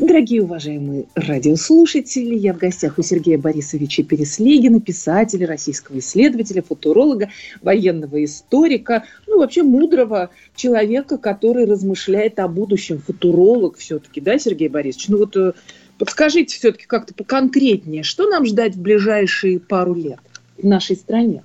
Дорогие 0.00 0.42
уважаемые 0.42 1.04
радиослушатели, 1.14 2.34
я 2.34 2.54
в 2.54 2.56
гостях 2.56 2.98
у 2.98 3.02
Сергея 3.02 3.36
Борисовича 3.36 4.02
Переслегина, 4.02 4.80
писателя, 4.80 5.46
российского 5.46 5.98
исследователя, 5.98 6.62
футуролога, 6.62 7.28
военного 7.60 8.24
историка, 8.24 9.04
ну, 9.26 9.40
вообще 9.40 9.62
мудрого 9.62 10.30
человека, 10.56 11.18
который 11.18 11.66
размышляет 11.66 12.38
о 12.38 12.48
будущем, 12.48 12.98
футуролог 12.98 13.76
все-таки, 13.76 14.22
да, 14.22 14.38
Сергей 14.38 14.68
Борисович? 14.68 15.08
Ну 15.08 15.18
вот 15.18 15.36
э, 15.36 15.52
подскажите 15.98 16.56
все-таки 16.56 16.86
как-то 16.86 17.12
поконкретнее, 17.12 18.02
что 18.02 18.26
нам 18.26 18.46
ждать 18.46 18.76
в 18.76 18.80
ближайшие 18.80 19.60
пару 19.60 19.92
лет 19.92 20.20
в 20.56 20.64
нашей 20.64 20.96
стране? 20.96 21.42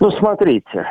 Ну, 0.00 0.10
смотрите, 0.10 0.84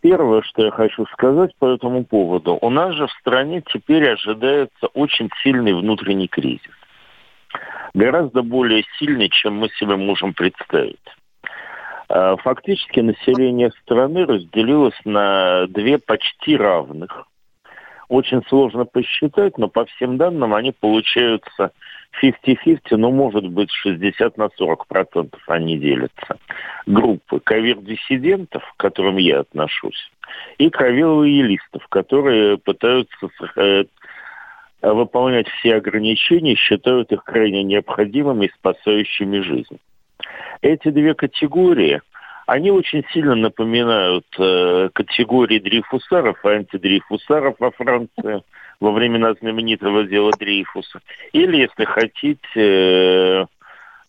первое, 0.00 0.42
что 0.42 0.64
я 0.64 0.70
хочу 0.70 1.04
сказать 1.06 1.50
по 1.58 1.66
этому 1.66 2.04
поводу. 2.04 2.58
У 2.60 2.70
нас 2.70 2.94
же 2.94 3.06
в 3.06 3.12
стране 3.20 3.62
теперь 3.62 4.10
ожидается 4.10 4.86
очень 4.94 5.28
сильный 5.42 5.74
внутренний 5.74 6.28
кризис. 6.28 6.72
Гораздо 7.94 8.42
более 8.42 8.84
сильный, 8.98 9.28
чем 9.28 9.56
мы 9.56 9.68
себе 9.70 9.96
можем 9.96 10.34
представить. 10.34 10.98
Э, 12.08 12.36
фактически 12.42 13.00
население 13.00 13.70
страны 13.82 14.24
разделилось 14.24 14.98
на 15.04 15.66
две 15.66 15.98
почти 15.98 16.56
равных. 16.56 17.26
Очень 18.08 18.42
сложно 18.48 18.86
посчитать, 18.86 19.58
но 19.58 19.68
по 19.68 19.84
всем 19.84 20.16
данным 20.16 20.54
они 20.54 20.72
получаются 20.72 21.72
50-50, 22.22 22.96
ну, 22.96 23.10
может 23.10 23.46
быть, 23.46 23.70
60 23.70 24.36
на 24.36 24.48
40 24.56 24.86
процентов 24.86 25.40
они 25.46 25.78
делятся. 25.78 26.38
Группы 26.86 27.40
ковер-диссидентов, 27.40 28.62
к 28.62 28.80
которым 28.80 29.16
я 29.18 29.40
отношусь, 29.40 30.10
и 30.58 30.70
кровелоялистов, 30.70 31.86
которые 31.88 32.58
пытаются 32.58 33.28
э, 33.56 33.84
выполнять 34.82 35.48
все 35.48 35.76
ограничения, 35.76 36.54
считают 36.54 37.12
их 37.12 37.22
крайне 37.24 37.62
необходимыми 37.62 38.46
и 38.46 38.52
спасающими 38.52 39.40
жизнь. 39.40 39.78
Эти 40.60 40.90
две 40.90 41.14
категории, 41.14 42.00
они 42.48 42.70
очень 42.70 43.04
сильно 43.12 43.34
напоминают 43.34 44.26
э, 44.38 44.90
категории 44.92 45.58
дрейфусаров 45.58 46.44
и 46.44 46.48
антидрейфусаров 46.48 47.56
во 47.58 47.70
Франции– 47.70 48.42
во 48.80 48.92
времена 48.92 49.34
знаменитого 49.34 50.04
дела 50.04 50.32
Дрейфуса. 50.38 51.00
Или, 51.32 51.58
если 51.58 51.84
хотите, 51.84 52.38
э, 52.54 53.46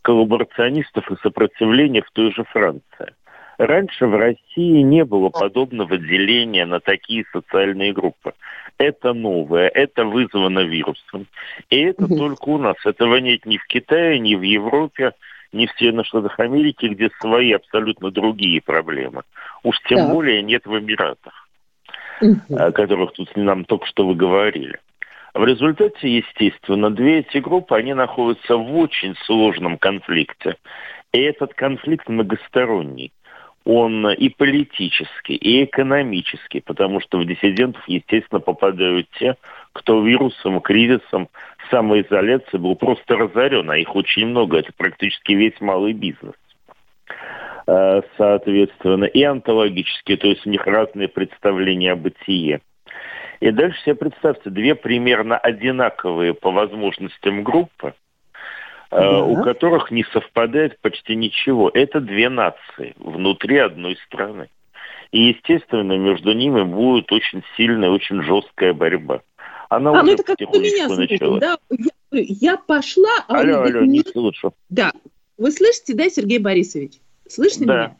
коллаборационистов 0.02 1.10
и 1.12 1.16
сопротивления 1.22 2.02
в 2.02 2.12
той 2.12 2.32
же 2.32 2.44
Франции. 2.46 3.14
Раньше 3.58 4.08
в 4.08 4.16
России 4.16 4.82
не 4.82 5.04
было 5.04 5.30
подобного 5.30 5.98
деления 5.98 6.66
на 6.66 6.80
такие 6.80 7.26
социальные 7.34 7.92
группы. 7.92 8.34
Это 8.78 9.12
новое, 9.14 9.68
это 9.68 10.06
вызвано 10.06 10.60
вирусом. 10.60 11.28
И 11.70 11.78
это 11.82 12.06
угу. 12.06 12.18
только 12.18 12.50
у 12.50 12.58
нас. 12.58 12.78
Этого 12.86 13.18
нет 13.18 13.46
ни 13.46 13.58
в 13.58 13.66
Китае, 13.68 14.20
ни 14.20 14.36
в 14.36 14.42
Европе, 14.44 15.12
ни 15.52 15.66
в 15.66 15.72
Соединенных 15.72 16.06
Штатах 16.08 16.40
Америки, 16.40 16.86
где 16.88 17.10
свои 17.20 17.54
абсолютно 17.54 18.12
другие 18.12 18.62
проблемы. 18.62 19.24
Уж 19.64 19.80
тем 19.88 19.98
да. 19.98 20.14
более 20.14 20.42
нет 20.44 20.66
в 20.66 20.78
Эмиратах 20.78 21.50
о 22.22 22.72
которых 22.72 23.14
тут 23.14 23.36
нам 23.36 23.66
только 23.66 23.86
что 23.88 24.06
вы 24.06 24.16
говорили. 24.16 24.80
В 25.34 25.46
результате, 25.46 26.18
естественно, 26.18 26.90
две 26.90 27.20
эти 27.20 27.38
группы, 27.38 27.76
они 27.76 27.94
находятся 27.94 28.58
в 28.58 28.76
очень 28.76 29.16
сложном 29.26 29.78
конфликте. 29.78 30.56
И 31.14 31.20
этот 31.20 31.54
конфликт 31.54 32.10
многосторонний. 32.10 33.14
Он 33.66 34.10
и 34.10 34.30
политический, 34.30 35.36
и 35.36 35.64
экономический, 35.66 36.62
потому 36.62 37.02
что 37.02 37.20
в 37.20 37.26
диссидентов, 37.26 37.84
естественно, 37.88 38.40
попадают 38.40 39.08
те, 39.20 39.36
кто 39.74 40.04
вирусом, 40.04 40.60
кризисом, 40.62 41.30
самоизоляцией 41.70 42.60
был 42.60 42.76
просто 42.76 43.16
разорен, 43.16 43.70
а 43.70 43.78
их 43.78 43.96
очень 43.96 44.28
много, 44.28 44.58
это 44.58 44.72
практически 44.76 45.34
весь 45.34 45.60
малый 45.62 45.94
бизнес. 45.94 46.36
Э, 47.68 48.02
соответственно, 48.18 49.06
и 49.06 49.24
онтологические, 49.24 50.18
то 50.18 50.28
есть 50.28 50.46
у 50.46 50.50
них 50.50 50.66
разные 50.66 51.08
представления 51.08 51.92
о 51.92 51.96
бытие. 51.96 52.62
И 53.40 53.52
дальше 53.52 53.80
себе 53.82 53.96
представьте, 53.96 54.50
две 54.50 54.76
примерно 54.76 55.38
одинаковые 55.38 56.34
по 56.34 56.52
возможностям 56.52 57.44
группы, 57.44 57.94
да. 58.92 59.24
у 59.24 59.42
которых 59.44 59.92
не 59.92 60.04
совпадает 60.06 60.80
почти 60.82 61.16
ничего. 61.16 61.70
Это 61.74 62.02
две 62.02 62.30
нации 62.30 62.96
внутри 62.98 63.58
одной 63.58 63.98
страны. 64.08 64.50
И, 65.12 65.22
естественно, 65.22 65.94
между 65.98 66.34
ними 66.34 66.64
будет 66.64 67.12
очень 67.12 67.44
сильная, 67.56 67.90
очень 67.90 68.22
жесткая 68.22 68.74
борьба. 68.74 69.22
Она 69.70 70.00
а, 70.00 70.04
ну 70.04 70.12
это 70.12 70.24
как 70.24 70.40
у 70.42 70.60
меня, 70.60 70.88
смотрите, 70.88 71.40
да, 71.40 71.58
я, 71.70 71.92
я 72.12 72.58
пошла, 72.58 73.24
а 73.28 73.40
алло, 73.40 73.62
алло, 73.62 73.82
не 73.82 74.02
слышу. 74.02 74.54
Да, 74.70 74.92
вы 75.38 75.52
слышите, 75.52 75.94
да, 75.94 76.10
Сергей 76.10 76.40
Борисович? 76.40 76.94
Слышно 77.28 77.66
да. 77.66 77.74
меня? 77.74 77.98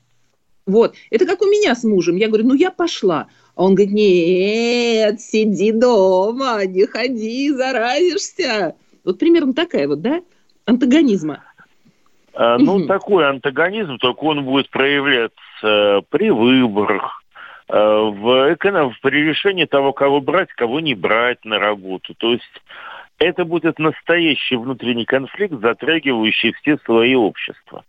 Вот. 0.66 0.96
Это 1.10 1.26
как 1.26 1.42
у 1.42 1.46
меня 1.46 1.74
с 1.74 1.84
мужем. 1.84 2.16
Я 2.16 2.28
говорю, 2.28 2.48
ну 2.48 2.54
я 2.54 2.70
пошла. 2.70 3.28
А 3.56 3.64
он 3.64 3.76
говорит, 3.76 3.94
нет, 3.94 5.22
сиди 5.22 5.72
дома, 5.72 6.66
не 6.66 6.86
ходи, 6.86 7.52
заразишься. 7.52 8.76
Вот 9.04 9.20
примерно 9.20 9.54
такая 9.54 9.88
вот, 9.88 10.02
да, 10.02 10.22
антагонизма. 10.66 11.44
А, 12.34 12.58
ну, 12.58 12.86
такой 12.86 13.28
антагонизм, 13.28 13.98
только 13.98 14.24
он 14.24 14.46
будет 14.46 14.70
проявляться 14.70 16.04
при 16.10 16.30
выборах, 16.30 17.19
в, 17.70 18.56
при 19.02 19.24
решении 19.24 19.66
того, 19.66 19.94
кого 19.94 20.22
брать, 20.22 20.50
кого 20.54 20.80
не 20.80 20.96
брать 20.96 21.46
на 21.46 21.60
работу. 21.60 22.16
То 22.16 22.34
есть 22.34 22.62
это 23.20 23.46
будет 23.46 23.80
настоящий 23.80 24.56
внутренний 24.56 25.06
конфликт, 25.06 25.54
затрагивающий 25.62 26.54
все 26.54 26.78
слои 26.86 27.16
общества. 27.16 27.84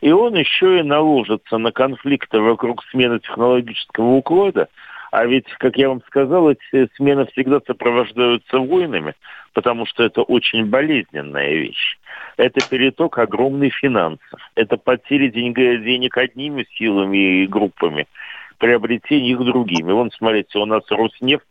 И 0.00 0.10
он 0.10 0.34
еще 0.34 0.80
и 0.80 0.82
наложится 0.82 1.58
на 1.58 1.70
конфликты 1.70 2.40
вокруг 2.40 2.82
смены 2.90 3.20
технологического 3.20 4.14
уклада, 4.14 4.68
а 5.12 5.26
ведь, 5.26 5.46
как 5.58 5.76
я 5.76 5.90
вам 5.90 6.02
сказал, 6.06 6.50
эти 6.50 6.88
смены 6.96 7.26
всегда 7.26 7.60
сопровождаются 7.66 8.58
войнами, 8.58 9.12
потому 9.52 9.84
что 9.84 10.02
это 10.02 10.22
очень 10.22 10.64
болезненная 10.64 11.52
вещь. 11.52 11.98
Это 12.38 12.66
переток 12.66 13.18
огромных 13.18 13.74
финансов. 13.74 14.40
Это 14.54 14.78
потери 14.78 15.28
денег, 15.28 15.54
денег 15.84 16.16
одними 16.16 16.66
силами 16.76 17.42
и 17.42 17.46
группами, 17.46 18.06
приобретение 18.62 19.32
их 19.32 19.40
другими. 19.40 19.90
Вон, 19.90 20.12
смотрите, 20.12 20.56
у 20.60 20.66
нас 20.66 20.84
Роснефть 20.88 21.42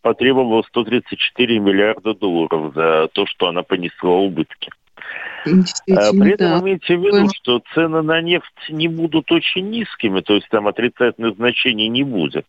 потребовала 0.00 0.62
134 0.62 1.58
миллиарда 1.58 2.14
долларов 2.14 2.72
за 2.74 3.08
то, 3.12 3.26
что 3.26 3.48
она 3.48 3.62
понесла 3.62 4.12
убытки. 4.12 4.70
А, 5.44 6.12
при 6.12 6.32
этом 6.32 6.48
да. 6.48 6.60
имейте 6.60 6.96
в 6.96 7.02
виду, 7.02 7.28
что 7.36 7.60
цены 7.74 8.00
на 8.00 8.22
нефть 8.22 8.70
не 8.70 8.88
будут 8.88 9.30
очень 9.30 9.68
низкими, 9.68 10.22
то 10.22 10.32
есть 10.32 10.48
там 10.48 10.66
отрицательных 10.66 11.36
значений 11.36 11.88
не 11.88 12.04
будет. 12.04 12.46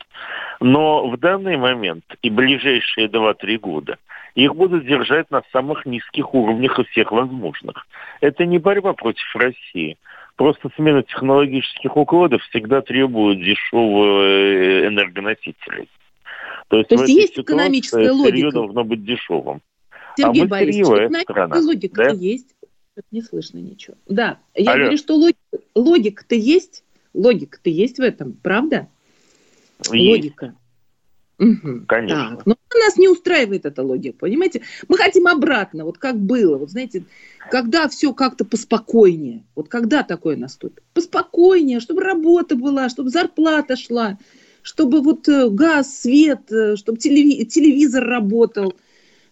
Но 0.61 1.09
в 1.09 1.17
данный 1.17 1.57
момент 1.57 2.05
и 2.21 2.29
ближайшие 2.29 3.09
2-3 3.09 3.57
года 3.57 3.97
их 4.35 4.55
будут 4.55 4.85
держать 4.85 5.29
на 5.31 5.41
самых 5.51 5.85
низких 5.85 6.33
уровнях 6.33 6.79
из 6.79 6.87
всех 6.87 7.11
возможных. 7.11 7.85
Это 8.21 8.45
не 8.45 8.57
борьба 8.57 8.93
против 8.93 9.35
России. 9.35 9.97
Просто 10.37 10.69
смена 10.75 11.01
технологических 11.01 11.97
укладов 11.97 12.43
всегда 12.43 12.81
требует 12.81 13.39
дешевого 13.39 14.23
э, 14.23 14.87
энергоносителей. 14.87 15.89
То 16.67 16.77
есть, 16.77 16.89
То 16.89 16.95
есть 16.95 17.09
есть 17.09 17.39
экономическая 17.39 18.11
логика. 18.11 18.51
должно 18.51 18.83
быть 18.83 19.03
дешевым. 19.03 19.61
Сергей 20.15 20.43
а 20.43 20.47
Борисович, 20.47 20.85
экономическая 20.85 21.61
логика 21.61 22.03
да? 22.03 22.09
есть. 22.11 22.55
Не 23.11 23.21
слышно 23.21 23.57
ничего. 23.57 23.95
Да, 24.07 24.37
я 24.53 24.71
Алло. 24.71 24.81
говорю, 24.81 24.97
что 24.97 25.15
логика, 25.15 25.57
логика-то 25.75 26.35
есть. 26.35 26.83
Логика-то 27.15 27.69
есть 27.71 27.97
в 27.97 28.01
этом, 28.01 28.33
правда? 28.33 28.87
Есть. 29.91 30.23
Логика. 30.23 30.55
Угу. 31.39 31.85
Конечно. 31.87 32.37
Так, 32.37 32.45
но 32.45 32.55
нас 32.73 32.97
не 32.97 33.07
устраивает 33.07 33.65
эта 33.65 33.83
логика, 33.83 34.17
понимаете? 34.19 34.61
Мы 34.87 34.97
хотим 34.97 35.27
обратно, 35.27 35.85
вот 35.85 35.97
как 35.97 36.17
было. 36.17 36.57
Вот 36.57 36.71
знаете, 36.71 37.03
когда 37.51 37.87
все 37.87 38.13
как-то 38.13 38.43
поспокойнее. 38.45 39.43
Вот 39.55 39.69
когда 39.69 40.03
такое 40.03 40.35
наступит? 40.35 40.83
Поспокойнее, 40.93 41.79
чтобы 41.79 42.01
работа 42.01 42.55
была, 42.55 42.89
чтобы 42.89 43.09
зарплата 43.09 43.75
шла, 43.75 44.17
чтобы 44.63 45.01
вот 45.01 45.27
э, 45.27 45.49
газ, 45.49 45.99
свет, 46.01 46.51
э, 46.51 46.75
чтобы 46.75 46.97
телевизор 46.97 48.03
работал– 48.03 48.73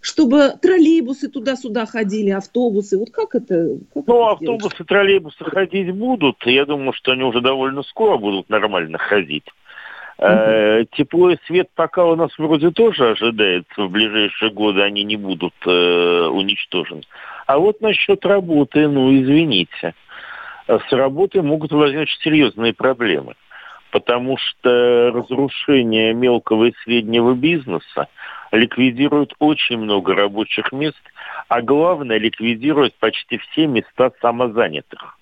чтобы 0.06 0.54
троллейбусы 0.62 1.30
туда-сюда 1.30 1.88
ходили, 1.88 2.30
автобусы. 2.30 2.96
Вот 2.96 3.10
как 3.10 3.34
это? 3.34 3.80
Как 3.92 4.06
ну, 4.06 4.24
это 4.24 4.32
автобусы, 4.34 4.70
делать? 4.70 4.88
троллейбусы 4.88 5.44
ходить 5.44 5.92
будут. 5.96 6.46
Я 6.46 6.68
думаю, 6.68 6.94
что 6.94 7.14
они 7.14 7.24
уже 7.24 7.42
довольно 7.42 7.82
скоро 7.82 8.18
будут 8.18 8.48
нормально 8.48 9.00
ходить. 9.00 9.46
Угу. 10.18 10.88
Тепло 10.94 11.32
и 11.32 11.38
свет 11.46 11.70
пока 11.76 12.06
у 12.06 12.16
нас 12.16 12.32
вроде 12.38 12.72
тоже 12.72 13.10
ожидается. 13.10 13.84
В 13.84 13.90
ближайшие 13.90 14.52
годы 14.52 14.82
они 14.82 15.04
не 15.04 15.18
будут 15.18 15.54
э, 15.66 16.28
уничтожены. 16.32 17.02
А 17.48 17.58
вот 17.58 17.82
насчет 17.82 18.26
работы, 18.26 18.88
ну, 18.88 19.14
извините. 19.14 19.94
С 20.68 20.92
работой 20.92 21.42
могут 21.42 21.72
возникнуть 21.72 22.18
серьезные 22.22 22.74
проблемы. 22.74 23.34
Потому 23.92 24.38
что 24.38 25.12
разрушение 25.14 26.14
мелкого 26.14 26.66
и 26.66 26.74
среднего 26.84 27.34
бизнеса– 27.34 28.08
ликвидирует 28.56 29.34
очень 29.40 29.78
много 29.78 30.16
рабочих 30.16 30.72
мест, 30.72 31.02
а 31.48 31.62
главное, 31.62 32.18
ликвидирует 32.18 32.96
почти 32.96 33.38
все 33.38 33.68
места 33.68 34.12
самозанятых. 34.22 35.15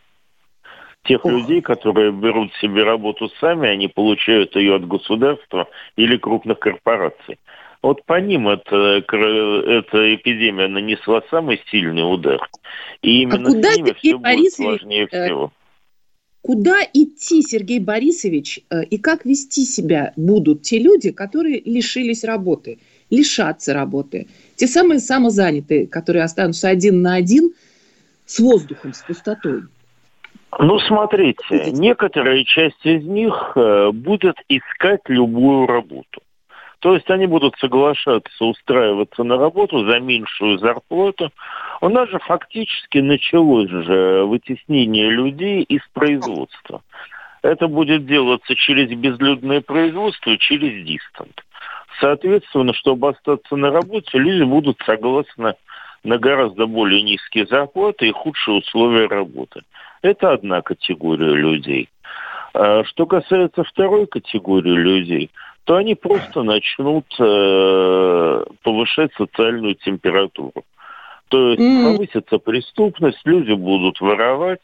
Тех 1.04 1.26
Ох. 1.26 1.32
людей, 1.32 1.62
которые 1.62 2.12
берут 2.12 2.54
себе 2.62 2.84
работу 2.84 3.30
сами, 3.40 3.68
они 3.68 3.88
получают 3.88 4.56
ее 4.56 4.76
от 4.76 4.88
государства 4.88 5.68
или 5.96 6.18
крупных 6.18 6.60
корпораций. 6.60 7.40
Вот 7.82 8.06
по 8.06 8.20
ним 8.22 8.48
это, 8.48 9.04
эта 9.06 10.16
эпидемия 10.16 10.70
нанесла 10.70 11.22
самый 11.30 11.62
сильный 11.70 12.02
удар. 12.02 12.40
И 13.02 13.24
именно 13.24 13.50
а 13.50 13.54
куда 13.54 13.72
с 13.74 13.78
ними 13.78 13.94
все 13.98 14.18
будет 14.18 14.54
сложнее 14.54 15.08
э, 15.12 15.26
всего. 15.26 15.52
Куда 16.42 16.82
идти, 16.94 17.42
Сергей 17.42 17.80
Борисович, 17.80 18.62
э, 18.70 18.86
и 18.86 18.98
как 18.98 19.26
вести 19.26 19.66
себя 19.66 20.14
будут 20.16 20.62
те 20.62 20.80
люди, 20.80 21.12
которые 21.12 21.62
лишились 21.66 22.24
работы? 22.24 22.80
лишатся 23.14 23.74
работы. 23.74 24.28
Те 24.56 24.68
самые 24.68 25.00
самозанятые, 25.00 25.88
которые 25.88 26.24
останутся 26.24 26.70
один 26.70 27.02
на 27.02 27.16
один 27.16 27.54
с 28.26 28.40
воздухом, 28.40 28.94
с 28.94 29.02
пустотой. 29.04 29.64
Ну, 30.60 30.80
смотрите, 30.80 31.72
некоторая 31.72 32.44
часть 32.44 32.86
из 32.86 33.04
них 33.04 33.54
э, 33.56 33.92
будет 33.92 34.38
искать 34.50 35.02
любую 35.08 35.68
работу. 35.68 36.22
То 36.80 36.96
есть 36.96 37.10
они 37.10 37.28
будут 37.28 37.56
соглашаться 37.60 38.44
устраиваться 38.44 39.24
на 39.24 39.38
работу 39.38 39.86
за 39.86 40.00
меньшую 40.00 40.60
зарплату. 40.60 41.32
У 41.80 41.88
нас 41.88 42.10
же 42.10 42.20
фактически 42.20 42.98
началось 42.98 43.70
же 43.70 44.26
вытеснение 44.26 45.10
людей 45.10 45.64
из 45.64 45.82
производства. 45.94 46.82
Это 47.42 47.68
будет 47.68 48.06
делаться 48.06 48.54
через 48.56 48.90
безлюдное 48.90 49.62
производство, 49.62 50.38
через 50.38 50.86
дистант. 50.86 51.42
Соответственно, 52.02 52.74
чтобы 52.74 53.10
остаться 53.10 53.56
на 53.56 53.72
работе, 53.72 54.18
люди 54.18 54.44
будут 54.44 54.78
согласны 54.86 55.56
на 56.04 56.18
гораздо 56.18 56.66
более 56.68 57.02
низкие 57.02 57.46
зарплаты 57.46 58.08
и 58.08 58.12
худшие 58.12 58.58
условия 58.58 59.08
работы. 59.08 59.62
Это 60.02 60.32
одна 60.32 60.62
категория 60.62 61.34
людей. 61.34 61.90
А 62.54 62.84
что 62.84 63.06
касается 63.06 63.64
второй 63.64 64.06
категории 64.06 64.76
людей, 64.76 65.32
то 65.64 65.76
они 65.76 65.96
просто 65.96 66.44
начнут 66.44 67.06
э, 67.20 68.46
повышать 68.64 69.14
социальную 69.18 69.76
температуру. 69.76 70.64
То 71.30 71.52
есть 71.52 71.62
mm. 71.62 71.84
повысится 71.84 72.38
преступность, 72.38 73.22
люди 73.24 73.54
будут 73.54 74.02
воровать. 74.02 74.62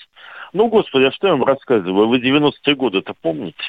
Ну, 0.54 0.68
господи, 0.68 1.06
а 1.06 1.12
что 1.12 1.28
я 1.28 1.34
вам 1.34 1.46
рассказываю? 1.46 2.08
Вы 2.08 2.20
90-е 2.20 2.76
годы-то 2.76 3.14
помните? 3.22 3.64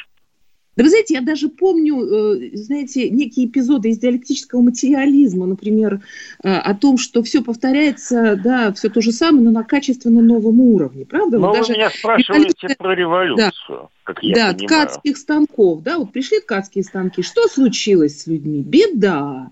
Да 0.80 0.84
вы 0.84 0.88
знаете, 0.88 1.12
я 1.12 1.20
даже 1.20 1.50
помню, 1.50 2.06
э, 2.06 2.56
знаете, 2.56 3.10
некие 3.10 3.44
эпизоды 3.44 3.90
из 3.90 3.98
диалектического 3.98 4.62
материализма, 4.62 5.44
например, 5.44 6.00
э, 6.42 6.48
о 6.48 6.74
том, 6.74 6.96
что 6.96 7.22
все 7.22 7.42
повторяется, 7.42 8.40
да, 8.42 8.72
все 8.72 8.88
то 8.88 9.02
же 9.02 9.12
самое, 9.12 9.44
но 9.44 9.50
на 9.50 9.62
качественно 9.62 10.22
новом 10.22 10.58
уровне, 10.62 11.04
правда? 11.04 11.38
Но 11.38 11.48
вот 11.48 11.52
вы 11.52 11.60
даже 11.60 11.74
меня 11.74 11.90
спрашиваете 11.90 12.32
революция... 12.38 12.76
про 12.76 12.94
революцию, 12.94 13.52
да. 13.68 13.88
как 14.04 14.22
я 14.22 14.34
Да, 14.34 14.54
понимаю. 14.54 14.68
ткацких 14.68 15.16
станков, 15.18 15.82
да, 15.82 15.98
вот 15.98 16.12
пришли 16.12 16.40
ткацкие 16.40 16.82
станки, 16.82 17.20
что 17.20 17.46
случилось 17.46 18.22
с 18.22 18.26
людьми? 18.26 18.62
Беда. 18.62 19.50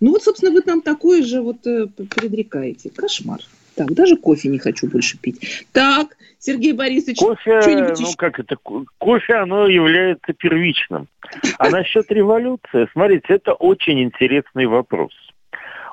Ну 0.00 0.12
вот, 0.12 0.22
собственно, 0.22 0.52
вы 0.52 0.62
нам 0.64 0.80
такое 0.80 1.22
же 1.22 1.42
вот 1.42 1.66
э, 1.66 1.86
предрекаете. 1.86 2.88
Кошмар. 2.88 3.42
Так, 3.74 3.92
даже 3.92 4.16
кофе 4.16 4.48
не 4.48 4.58
хочу 4.58 4.86
больше 4.88 5.18
пить. 5.18 5.66
Так, 5.72 6.16
Сергей 6.38 6.72
Борисович, 6.72 7.18
кофе, 7.18 7.94
ну 8.00 8.08
как 8.16 8.40
это, 8.40 8.56
кофе, 8.98 9.34
оно 9.34 9.68
является 9.68 10.32
первичным. 10.32 11.06
А 11.58 11.70
насчет 11.70 12.10
революции, 12.10 12.88
смотрите, 12.92 13.26
это 13.28 13.52
очень 13.52 14.02
интересный 14.02 14.66
вопрос. 14.66 15.12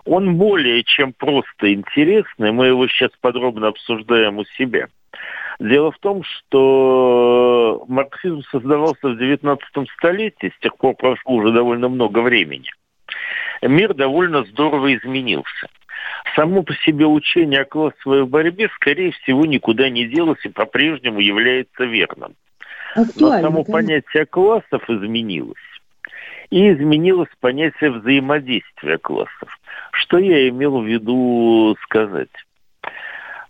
Он 0.06 0.38
более 0.38 0.84
чем 0.84 1.14
просто 1.14 1.74
интересный, 1.74 2.52
мы 2.52 2.68
его 2.68 2.88
сейчас 2.88 3.12
подробно 3.22 3.68
обсуждаем 3.68 4.40
у 4.40 4.46
себя. 4.58 4.88
Дело 5.60 5.92
в 5.92 6.00
том, 6.00 6.24
что 6.24 7.86
марксизм 7.88 8.42
создавался 8.50 9.10
в 9.10 9.22
XIX 9.22 9.60
столетии, 9.98 10.54
с 10.56 10.60
тех 10.62 10.76
пор 10.78 10.96
прошло 10.96 11.36
уже 11.36 11.52
довольно 11.52 11.90
много 11.90 12.20
времени. 12.20 12.70
Мир 13.62 13.94
довольно 13.94 14.46
здорово 14.46 14.96
изменился 14.96 15.68
само 16.36 16.64
по 16.64 16.74
себе 16.76 17.06
учение 17.06 17.62
о 17.62 17.66
классовой 17.66 18.26
борьбе, 18.26 18.70
скорее 18.76 19.12
всего, 19.12 19.46
никуда 19.46 19.90
не 19.90 20.06
делось 20.06 20.44
и 20.46 20.50
по-прежнему 20.50 21.20
является 21.20 21.84
верным. 21.84 22.36
Но 22.96 23.06
само 23.06 23.64
конечно. 23.64 23.74
понятие 23.74 24.26
классов 24.26 24.90
изменилось. 24.90 25.58
И 26.50 26.72
изменилось 26.72 27.30
понятие 27.40 27.92
взаимодействия 27.92 28.98
классов. 28.98 29.60
Что 29.92 30.18
я 30.18 30.50
имел 30.50 30.82
в 30.82 30.86
виду 30.86 31.76
сказать? 31.84 32.30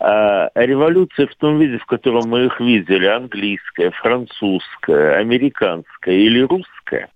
А, 0.01 0.49
революция 0.55 1.27
в 1.27 1.35
том 1.35 1.59
виде, 1.59 1.77
в 1.77 1.85
котором 1.85 2.29
мы 2.29 2.45
их 2.45 2.59
видели, 2.59 3.05
английская, 3.05 3.91
французская, 3.91 5.17
американская 5.17 6.15
или 6.15 6.41
русская, 6.41 7.09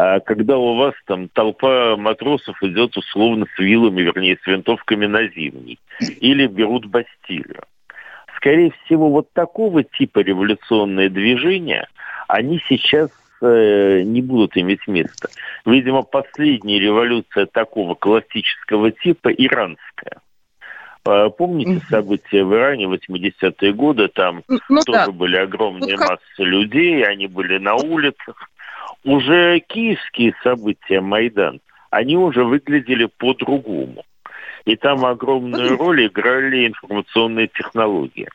а 0.00 0.20
когда 0.20 0.56
у 0.56 0.76
вас 0.76 0.94
там 1.06 1.28
толпа 1.28 1.96
матросов 1.96 2.62
идет 2.62 2.96
условно 2.96 3.46
с 3.56 3.58
вилами, 3.58 4.02
вернее, 4.02 4.38
с 4.40 4.46
винтовками 4.46 5.06
на 5.06 5.26
зимний, 5.26 5.80
или 6.20 6.46
берут 6.46 6.86
Бастилию. 6.86 7.64
Скорее 8.36 8.72
всего, 8.84 9.10
вот 9.10 9.32
такого 9.32 9.82
типа 9.82 10.20
революционные 10.20 11.08
движения, 11.10 11.88
они 12.28 12.60
сейчас 12.68 13.10
э, 13.42 14.02
не 14.02 14.22
будут 14.22 14.56
иметь 14.56 14.86
места. 14.86 15.30
Видимо, 15.66 16.02
последняя 16.02 16.78
революция 16.78 17.46
такого 17.46 17.96
классического 17.96 18.92
типа 18.92 19.32
иранская. 19.32 20.20
А, 21.04 21.28
помните 21.30 21.84
события 21.90 22.44
в 22.44 22.54
Иране 22.54 22.84
80-е 22.84 23.72
годы? 23.72 24.06
Там 24.06 24.44
ну, 24.46 24.80
тоже 24.86 25.06
да. 25.06 25.10
были 25.10 25.38
огромные 25.38 25.96
ну, 25.96 26.04
массы 26.04 26.44
людей, 26.44 27.04
они 27.04 27.26
были 27.26 27.58
на 27.58 27.74
улицах. 27.74 28.48
Уже 29.04 29.60
киевские 29.60 30.34
события, 30.42 31.00
Майдан, 31.00 31.60
они 31.90 32.16
уже 32.16 32.44
выглядели 32.44 33.06
по-другому. 33.06 34.04
И 34.64 34.76
там 34.76 35.04
огромную 35.06 35.76
роль 35.76 36.06
играли 36.06 36.66
информационные 36.66 37.48
технологии. 37.48 38.28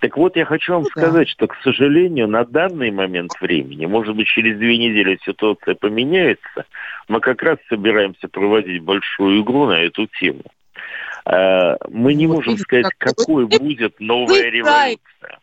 Так 0.00 0.16
вот, 0.16 0.36
я 0.36 0.44
хочу 0.44 0.74
вам 0.74 0.82
ну, 0.82 0.88
сказать, 0.88 1.28
что, 1.28 1.48
к 1.48 1.56
сожалению, 1.62 2.28
на 2.28 2.44
данный 2.44 2.90
момент 2.90 3.32
времени, 3.40 3.86
может 3.86 4.14
быть, 4.14 4.28
через 4.28 4.56
две 4.58 4.78
недели 4.78 5.18
ситуация 5.24 5.74
поменяется, 5.74 6.66
мы 7.08 7.20
как 7.20 7.42
раз 7.42 7.58
собираемся 7.68 8.28
проводить 8.28 8.82
большую 8.82 9.42
игру 9.42 9.66
на 9.66 9.80
эту 9.80 10.06
тему. 10.20 10.44
А, 11.24 11.76
мы 11.88 12.14
не 12.14 12.26
можем 12.26 12.58
сказать, 12.58 12.92
какой 12.96 13.46
будет 13.46 13.98
новая 13.98 14.50
революция. 14.50 15.40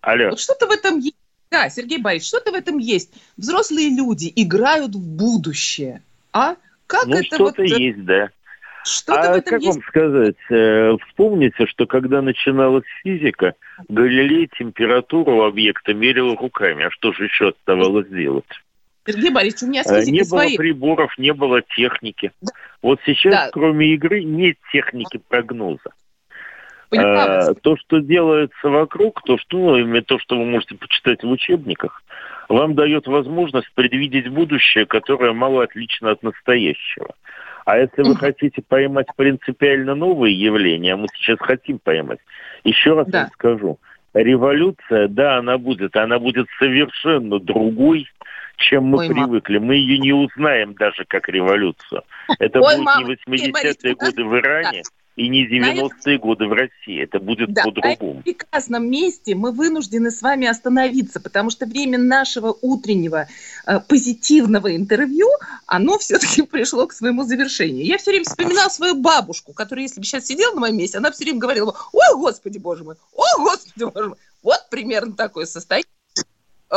Алло. 0.00 0.36
Что-то 0.36 0.66
в 0.66 0.70
этом 0.70 0.98
есть. 0.98 1.16
Да, 1.54 1.68
Сергей 1.70 1.98
Борисович, 1.98 2.28
что-то 2.30 2.50
в 2.50 2.54
этом 2.54 2.78
есть. 2.78 3.14
Взрослые 3.36 3.88
люди 3.88 4.32
играют 4.34 4.96
в 4.96 5.16
будущее. 5.16 6.02
А 6.32 6.56
как 6.88 7.06
ну, 7.06 7.14
это 7.14 7.24
что-то 7.26 7.62
вот... 7.62 7.78
есть, 7.78 8.04
да. 8.04 8.30
Что-то 8.84 9.20
а 9.20 9.34
в 9.34 9.36
этом 9.36 9.50
как 9.50 9.62
есть... 9.62 9.76
вам 9.76 9.84
сказать? 9.86 10.36
Э, 10.50 10.96
вспомните, 11.06 11.66
что 11.66 11.86
когда 11.86 12.22
начиналась 12.22 12.84
физика, 13.04 13.54
Галилей 13.88 14.50
температуру 14.58 15.44
объекта 15.44 15.94
мерил 15.94 16.34
руками. 16.34 16.86
А 16.86 16.90
что 16.90 17.12
же 17.12 17.26
еще 17.26 17.50
оставалось 17.50 18.08
делать? 18.08 18.44
Сергей 19.06 19.30
Борисович, 19.30 19.62
у 19.62 19.66
меня 19.68 19.84
с 19.84 19.92
э, 19.92 20.00
физикой 20.00 20.12
Не 20.12 20.24
свои... 20.24 20.48
было 20.48 20.56
приборов, 20.56 21.18
не 21.18 21.32
было 21.32 21.62
техники. 21.62 22.32
Да. 22.40 22.50
Вот 22.82 22.98
сейчас, 23.06 23.32
да. 23.32 23.50
кроме 23.52 23.94
игры, 23.94 24.24
нет 24.24 24.56
техники 24.72 25.20
прогноза. 25.28 25.92
А, 26.92 27.54
то, 27.54 27.76
что 27.76 27.98
делается 27.98 28.68
вокруг, 28.68 29.22
то, 29.22 29.38
что, 29.38 29.56
ну, 29.56 29.76
именно 29.76 30.02
то, 30.02 30.18
что 30.18 30.38
вы 30.38 30.44
можете 30.44 30.76
почитать 30.76 31.22
в 31.22 31.30
учебниках, 31.30 32.02
вам 32.48 32.74
дает 32.74 33.06
возможность 33.06 33.70
предвидеть 33.74 34.28
будущее, 34.28 34.86
которое 34.86 35.32
мало 35.32 35.64
отлично 35.64 36.10
от 36.10 36.22
настоящего. 36.22 37.14
А 37.64 37.78
если 37.78 38.02
вы 38.02 38.14
хотите 38.16 38.62
поймать 38.62 39.06
принципиально 39.16 39.94
новые 39.94 40.38
явления, 40.38 40.94
а 40.94 40.96
мы 40.98 41.06
сейчас 41.14 41.38
хотим 41.40 41.78
поймать, 41.78 42.18
еще 42.62 42.94
раз 42.94 43.06
да. 43.08 43.22
вам 43.22 43.30
скажу, 43.32 43.78
революция, 44.12 45.08
да, 45.08 45.38
она 45.38 45.56
будет, 45.56 45.96
она 45.96 46.18
будет 46.18 46.46
совершенно 46.58 47.40
другой, 47.40 48.06
чем 48.56 48.84
мы 48.84 48.98
Ой, 48.98 49.08
привыкли. 49.08 49.58
Мы 49.58 49.76
ее 49.76 49.98
не 49.98 50.12
узнаем 50.12 50.74
даже 50.74 51.04
как 51.08 51.28
революцию. 51.28 52.02
Это 52.38 52.60
Ой, 52.60 52.76
будет 52.76 52.84
мама, 52.84 53.08
не 53.08 53.14
80-е 53.14 53.94
годы 53.94 54.24
в 54.24 54.38
Иране, 54.38 54.82
да 54.84 55.03
и 55.16 55.28
не 55.28 55.46
90-е 55.46 56.18
годы 56.18 56.46
в 56.46 56.52
России. 56.52 57.02
Это 57.02 57.20
будет 57.20 57.52
да, 57.52 57.62
по-другому. 57.64 58.20
В 58.20 58.24
прекрасном 58.24 58.90
месте 58.90 59.34
мы 59.34 59.52
вынуждены 59.52 60.10
с 60.10 60.22
вами 60.22 60.46
остановиться, 60.46 61.20
потому 61.20 61.50
что 61.50 61.66
время 61.66 61.98
нашего 61.98 62.56
утреннего 62.62 63.28
э, 63.66 63.80
позитивного 63.80 64.74
интервью, 64.74 65.28
оно 65.66 65.98
все-таки 65.98 66.42
пришло 66.42 66.86
к 66.86 66.92
своему 66.92 67.22
завершению. 67.24 67.86
Я 67.86 67.98
все 67.98 68.10
время 68.10 68.24
вспоминала 68.24 68.68
свою 68.68 68.96
бабушку, 68.96 69.52
которая, 69.52 69.84
если 69.84 70.00
бы 70.00 70.06
сейчас 70.06 70.26
сидела 70.26 70.54
на 70.54 70.60
моем 70.60 70.76
месте, 70.76 70.98
она 70.98 71.12
все 71.12 71.24
время 71.24 71.38
говорила, 71.38 71.76
ой, 71.92 72.14
господи, 72.16 72.58
боже 72.58 72.84
мой, 72.84 72.96
о, 73.14 73.38
господи, 73.38 73.84
боже 73.84 74.08
мой. 74.08 74.18
Вот 74.42 74.66
примерно 74.70 75.14
такое 75.14 75.46
состояние 75.46 75.88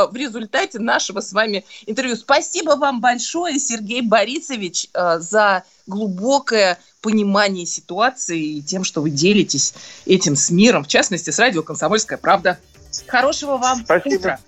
в 0.05 0.15
результате 0.15 0.79
нашего 0.79 1.21
с 1.21 1.33
вами 1.33 1.65
интервью. 1.85 2.15
Спасибо 2.15 2.71
вам 2.71 3.01
большое, 3.01 3.59
Сергей 3.59 4.01
Борисович, 4.01 4.87
э, 4.93 5.19
за 5.19 5.63
глубокое 5.87 6.77
понимание 7.01 7.65
ситуации 7.65 8.57
и 8.57 8.61
тем, 8.61 8.83
что 8.83 9.01
вы 9.01 9.09
делитесь 9.09 9.73
этим 10.05 10.35
с 10.35 10.51
миром, 10.51 10.83
в 10.83 10.87
частности, 10.87 11.31
с 11.31 11.39
радио 11.39 11.63
«Комсомольская 11.63 12.17
правда». 12.17 12.59
Хорошего 13.07 13.57
вам 13.57 13.83
Спасибо. 13.83 14.15
утра. 14.15 14.39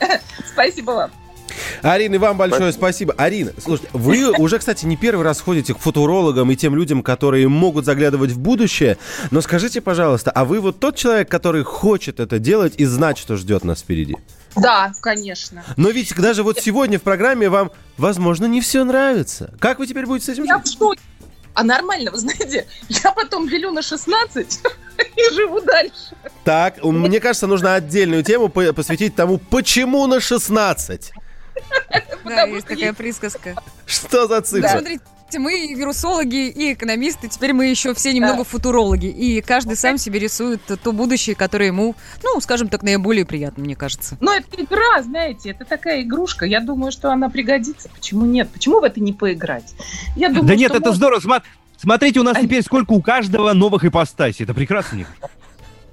Спасибо 0.52 0.90
вам. 0.92 1.25
Арина, 1.82 2.14
и 2.16 2.18
вам 2.18 2.36
большое 2.36 2.72
спасибо. 2.72 3.12
спасибо. 3.12 3.14
Арина, 3.14 3.52
слушайте, 3.62 3.90
вы 3.92 4.30
уже, 4.30 4.58
кстати, 4.58 4.84
не 4.86 4.96
первый 4.96 5.22
раз 5.22 5.40
ходите 5.40 5.74
к 5.74 5.78
футурологам 5.78 6.50
и 6.50 6.56
тем 6.56 6.74
людям, 6.74 7.02
которые 7.02 7.48
могут 7.48 7.84
заглядывать 7.84 8.30
в 8.32 8.38
будущее. 8.38 8.98
Но 9.30 9.40
скажите, 9.40 9.80
пожалуйста, 9.80 10.30
а 10.30 10.44
вы 10.44 10.60
вот 10.60 10.80
тот 10.80 10.96
человек, 10.96 11.30
который 11.30 11.62
хочет 11.62 12.20
это 12.20 12.38
делать 12.38 12.74
и 12.76 12.84
знать, 12.84 13.18
что 13.18 13.36
ждет 13.36 13.64
нас 13.64 13.80
впереди? 13.80 14.16
Да, 14.56 14.92
конечно. 15.00 15.62
Но 15.76 15.90
ведь 15.90 16.14
даже 16.16 16.42
вот 16.42 16.58
сегодня 16.58 16.98
в 16.98 17.02
программе 17.02 17.48
вам, 17.48 17.70
возможно, 17.98 18.46
не 18.46 18.60
все 18.60 18.84
нравится. 18.84 19.54
Как 19.60 19.78
вы 19.78 19.86
теперь 19.86 20.06
будете 20.06 20.26
с 20.26 20.28
этим 20.30 20.44
Я 20.44 20.62
жить? 20.64 20.78
В 20.78 20.94
а 21.56 21.64
нормально, 21.64 22.10
вы 22.10 22.18
знаете, 22.18 22.66
я 22.90 23.12
потом 23.12 23.48
делю 23.48 23.70
на 23.70 23.80
16 23.80 24.60
и 25.16 25.34
живу 25.34 25.62
дальше. 25.62 26.14
Так, 26.44 26.84
мне 26.84 27.18
кажется, 27.18 27.46
нужно 27.46 27.74
отдельную 27.74 28.22
тему 28.22 28.50
посвятить 28.50 29.14
тому, 29.14 29.38
почему 29.38 30.06
на 30.06 30.20
16. 30.20 31.12
Да, 32.24 32.42
есть 32.42 32.66
такая 32.66 32.92
присказка. 32.92 33.54
Что 33.86 34.26
за 34.26 34.40
цифра? 34.42 34.68
Смотрите, 34.68 35.04
мы 35.36 35.66
и 35.66 35.74
вирусологи, 35.74 36.48
и 36.48 36.72
экономисты, 36.72 37.28
теперь 37.28 37.52
мы 37.52 37.66
еще 37.66 37.94
все 37.94 38.12
немного 38.12 38.44
футурологи. 38.44 39.06
И 39.06 39.40
каждый 39.42 39.76
сам 39.76 39.98
себе 39.98 40.18
рисует 40.18 40.60
то 40.64 40.92
будущее, 40.92 41.36
которое 41.36 41.66
ему, 41.66 41.94
ну, 42.22 42.40
скажем 42.40 42.68
так, 42.68 42.82
наиболее 42.82 43.24
приятно, 43.24 43.64
мне 43.64 43.76
кажется. 43.76 44.16
Но 44.20 44.34
это 44.34 44.60
игра, 44.60 45.02
знаете, 45.02 45.50
это 45.50 45.64
такая 45.64 46.02
игрушка. 46.02 46.46
Я 46.46 46.60
думаю, 46.60 46.92
что 46.92 47.10
она 47.10 47.28
пригодится. 47.28 47.88
Почему 47.88 48.24
нет? 48.24 48.48
Почему 48.50 48.80
в 48.80 48.84
это 48.84 49.00
не 49.00 49.12
поиграть? 49.12 49.74
Я 50.16 50.28
думаю, 50.28 50.46
да 50.46 50.56
нет, 50.56 50.70
это 50.72 50.80
можно... 50.80 50.94
здорово. 50.94 51.42
Смотрите, 51.76 52.20
у 52.20 52.22
нас 52.22 52.36
а... 52.36 52.42
теперь 52.42 52.62
сколько 52.62 52.92
у 52.92 53.02
каждого 53.02 53.52
новых 53.52 53.84
ипостасей. 53.84 54.44
Это 54.44 54.54
прекрасно. 54.54 55.06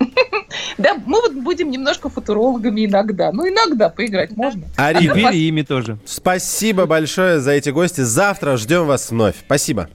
Да, 0.77 0.95
мы 1.05 1.21
вот 1.21 1.33
будем 1.33 1.71
немножко 1.71 2.09
футурологами 2.09 2.85
иногда. 2.85 3.31
Ну, 3.31 3.47
иногда 3.47 3.89
поиграть 3.89 4.35
можно. 4.35 4.63
Арина, 4.75 5.13
Теперь 5.13 5.35
ими 5.35 5.61
тоже. 5.61 5.97
Спасибо 6.05 6.85
большое 6.85 7.39
за 7.39 7.51
эти 7.51 7.69
гости. 7.69 8.01
Завтра 8.01 8.57
ждем 8.57 8.85
вас 8.85 9.09
вновь. 9.11 9.35
Спасибо. 9.45 9.89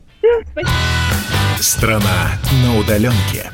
Страна 1.61 2.31
на 2.65 2.79
удаленке. 2.79 3.51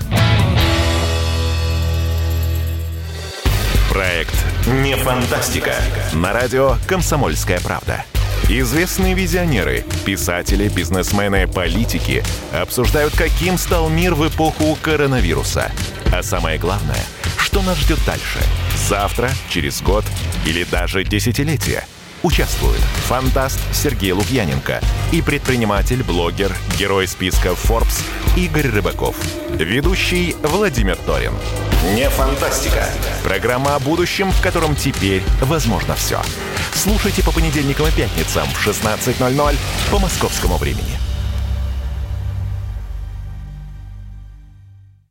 Проект 3.90 4.34
«Не 4.66 4.96
фантастика». 4.96 5.74
На 6.12 6.32
радио 6.32 6.74
«Комсомольская 6.88 7.60
правда». 7.60 8.04
Известные 8.48 9.14
визионеры, 9.14 9.84
писатели, 10.04 10.68
бизнесмены, 10.68 11.46
политики 11.46 12.22
обсуждают, 12.52 13.16
каким 13.16 13.56
стал 13.56 13.88
мир 13.88 14.14
в 14.14 14.28
эпоху 14.28 14.76
коронавируса. 14.82 15.72
А 16.16 16.22
самое 16.22 16.59
главное, 16.59 17.05
что 17.38 17.61
нас 17.62 17.77
ждет 17.77 17.98
дальше? 18.07 18.38
Завтра, 18.88 19.33
через 19.48 19.83
год 19.83 20.05
или 20.46 20.62
даже 20.62 21.03
десятилетие– 21.03 21.85
Участвуют 22.24 22.81
фантаст 23.07 23.61
Сергей 23.74 24.12
Лукьяненко 24.12 24.81
и 25.12 25.20
предприниматель, 25.20 26.03
блогер, 26.03 26.57
герой 26.79 27.07
списка 27.07 27.48
Forbes 27.50 28.03
Игорь 28.35 28.68
Рыбаков. 28.68 29.14
Ведущий 29.50 30.35
Владимир 30.42 30.96
Торин. 30.96 31.35
Не 31.94 32.09
фантастика. 32.09 32.88
Программа 33.22 33.74
о 33.74 33.79
будущем, 33.79 34.31
в 34.31 34.40
котором 34.40 34.74
теперь 34.74 35.22
возможно 35.42 35.96
все. 35.96 36.18
Слушайте 36.72 37.22
по 37.22 37.31
понедельникам 37.31 37.88
и 37.88 37.90
пятницам 37.90 38.48
в 38.48 38.66
16.00 38.66 39.57
по 39.90 39.98
московскому 39.98 40.57
времени. 40.57 40.98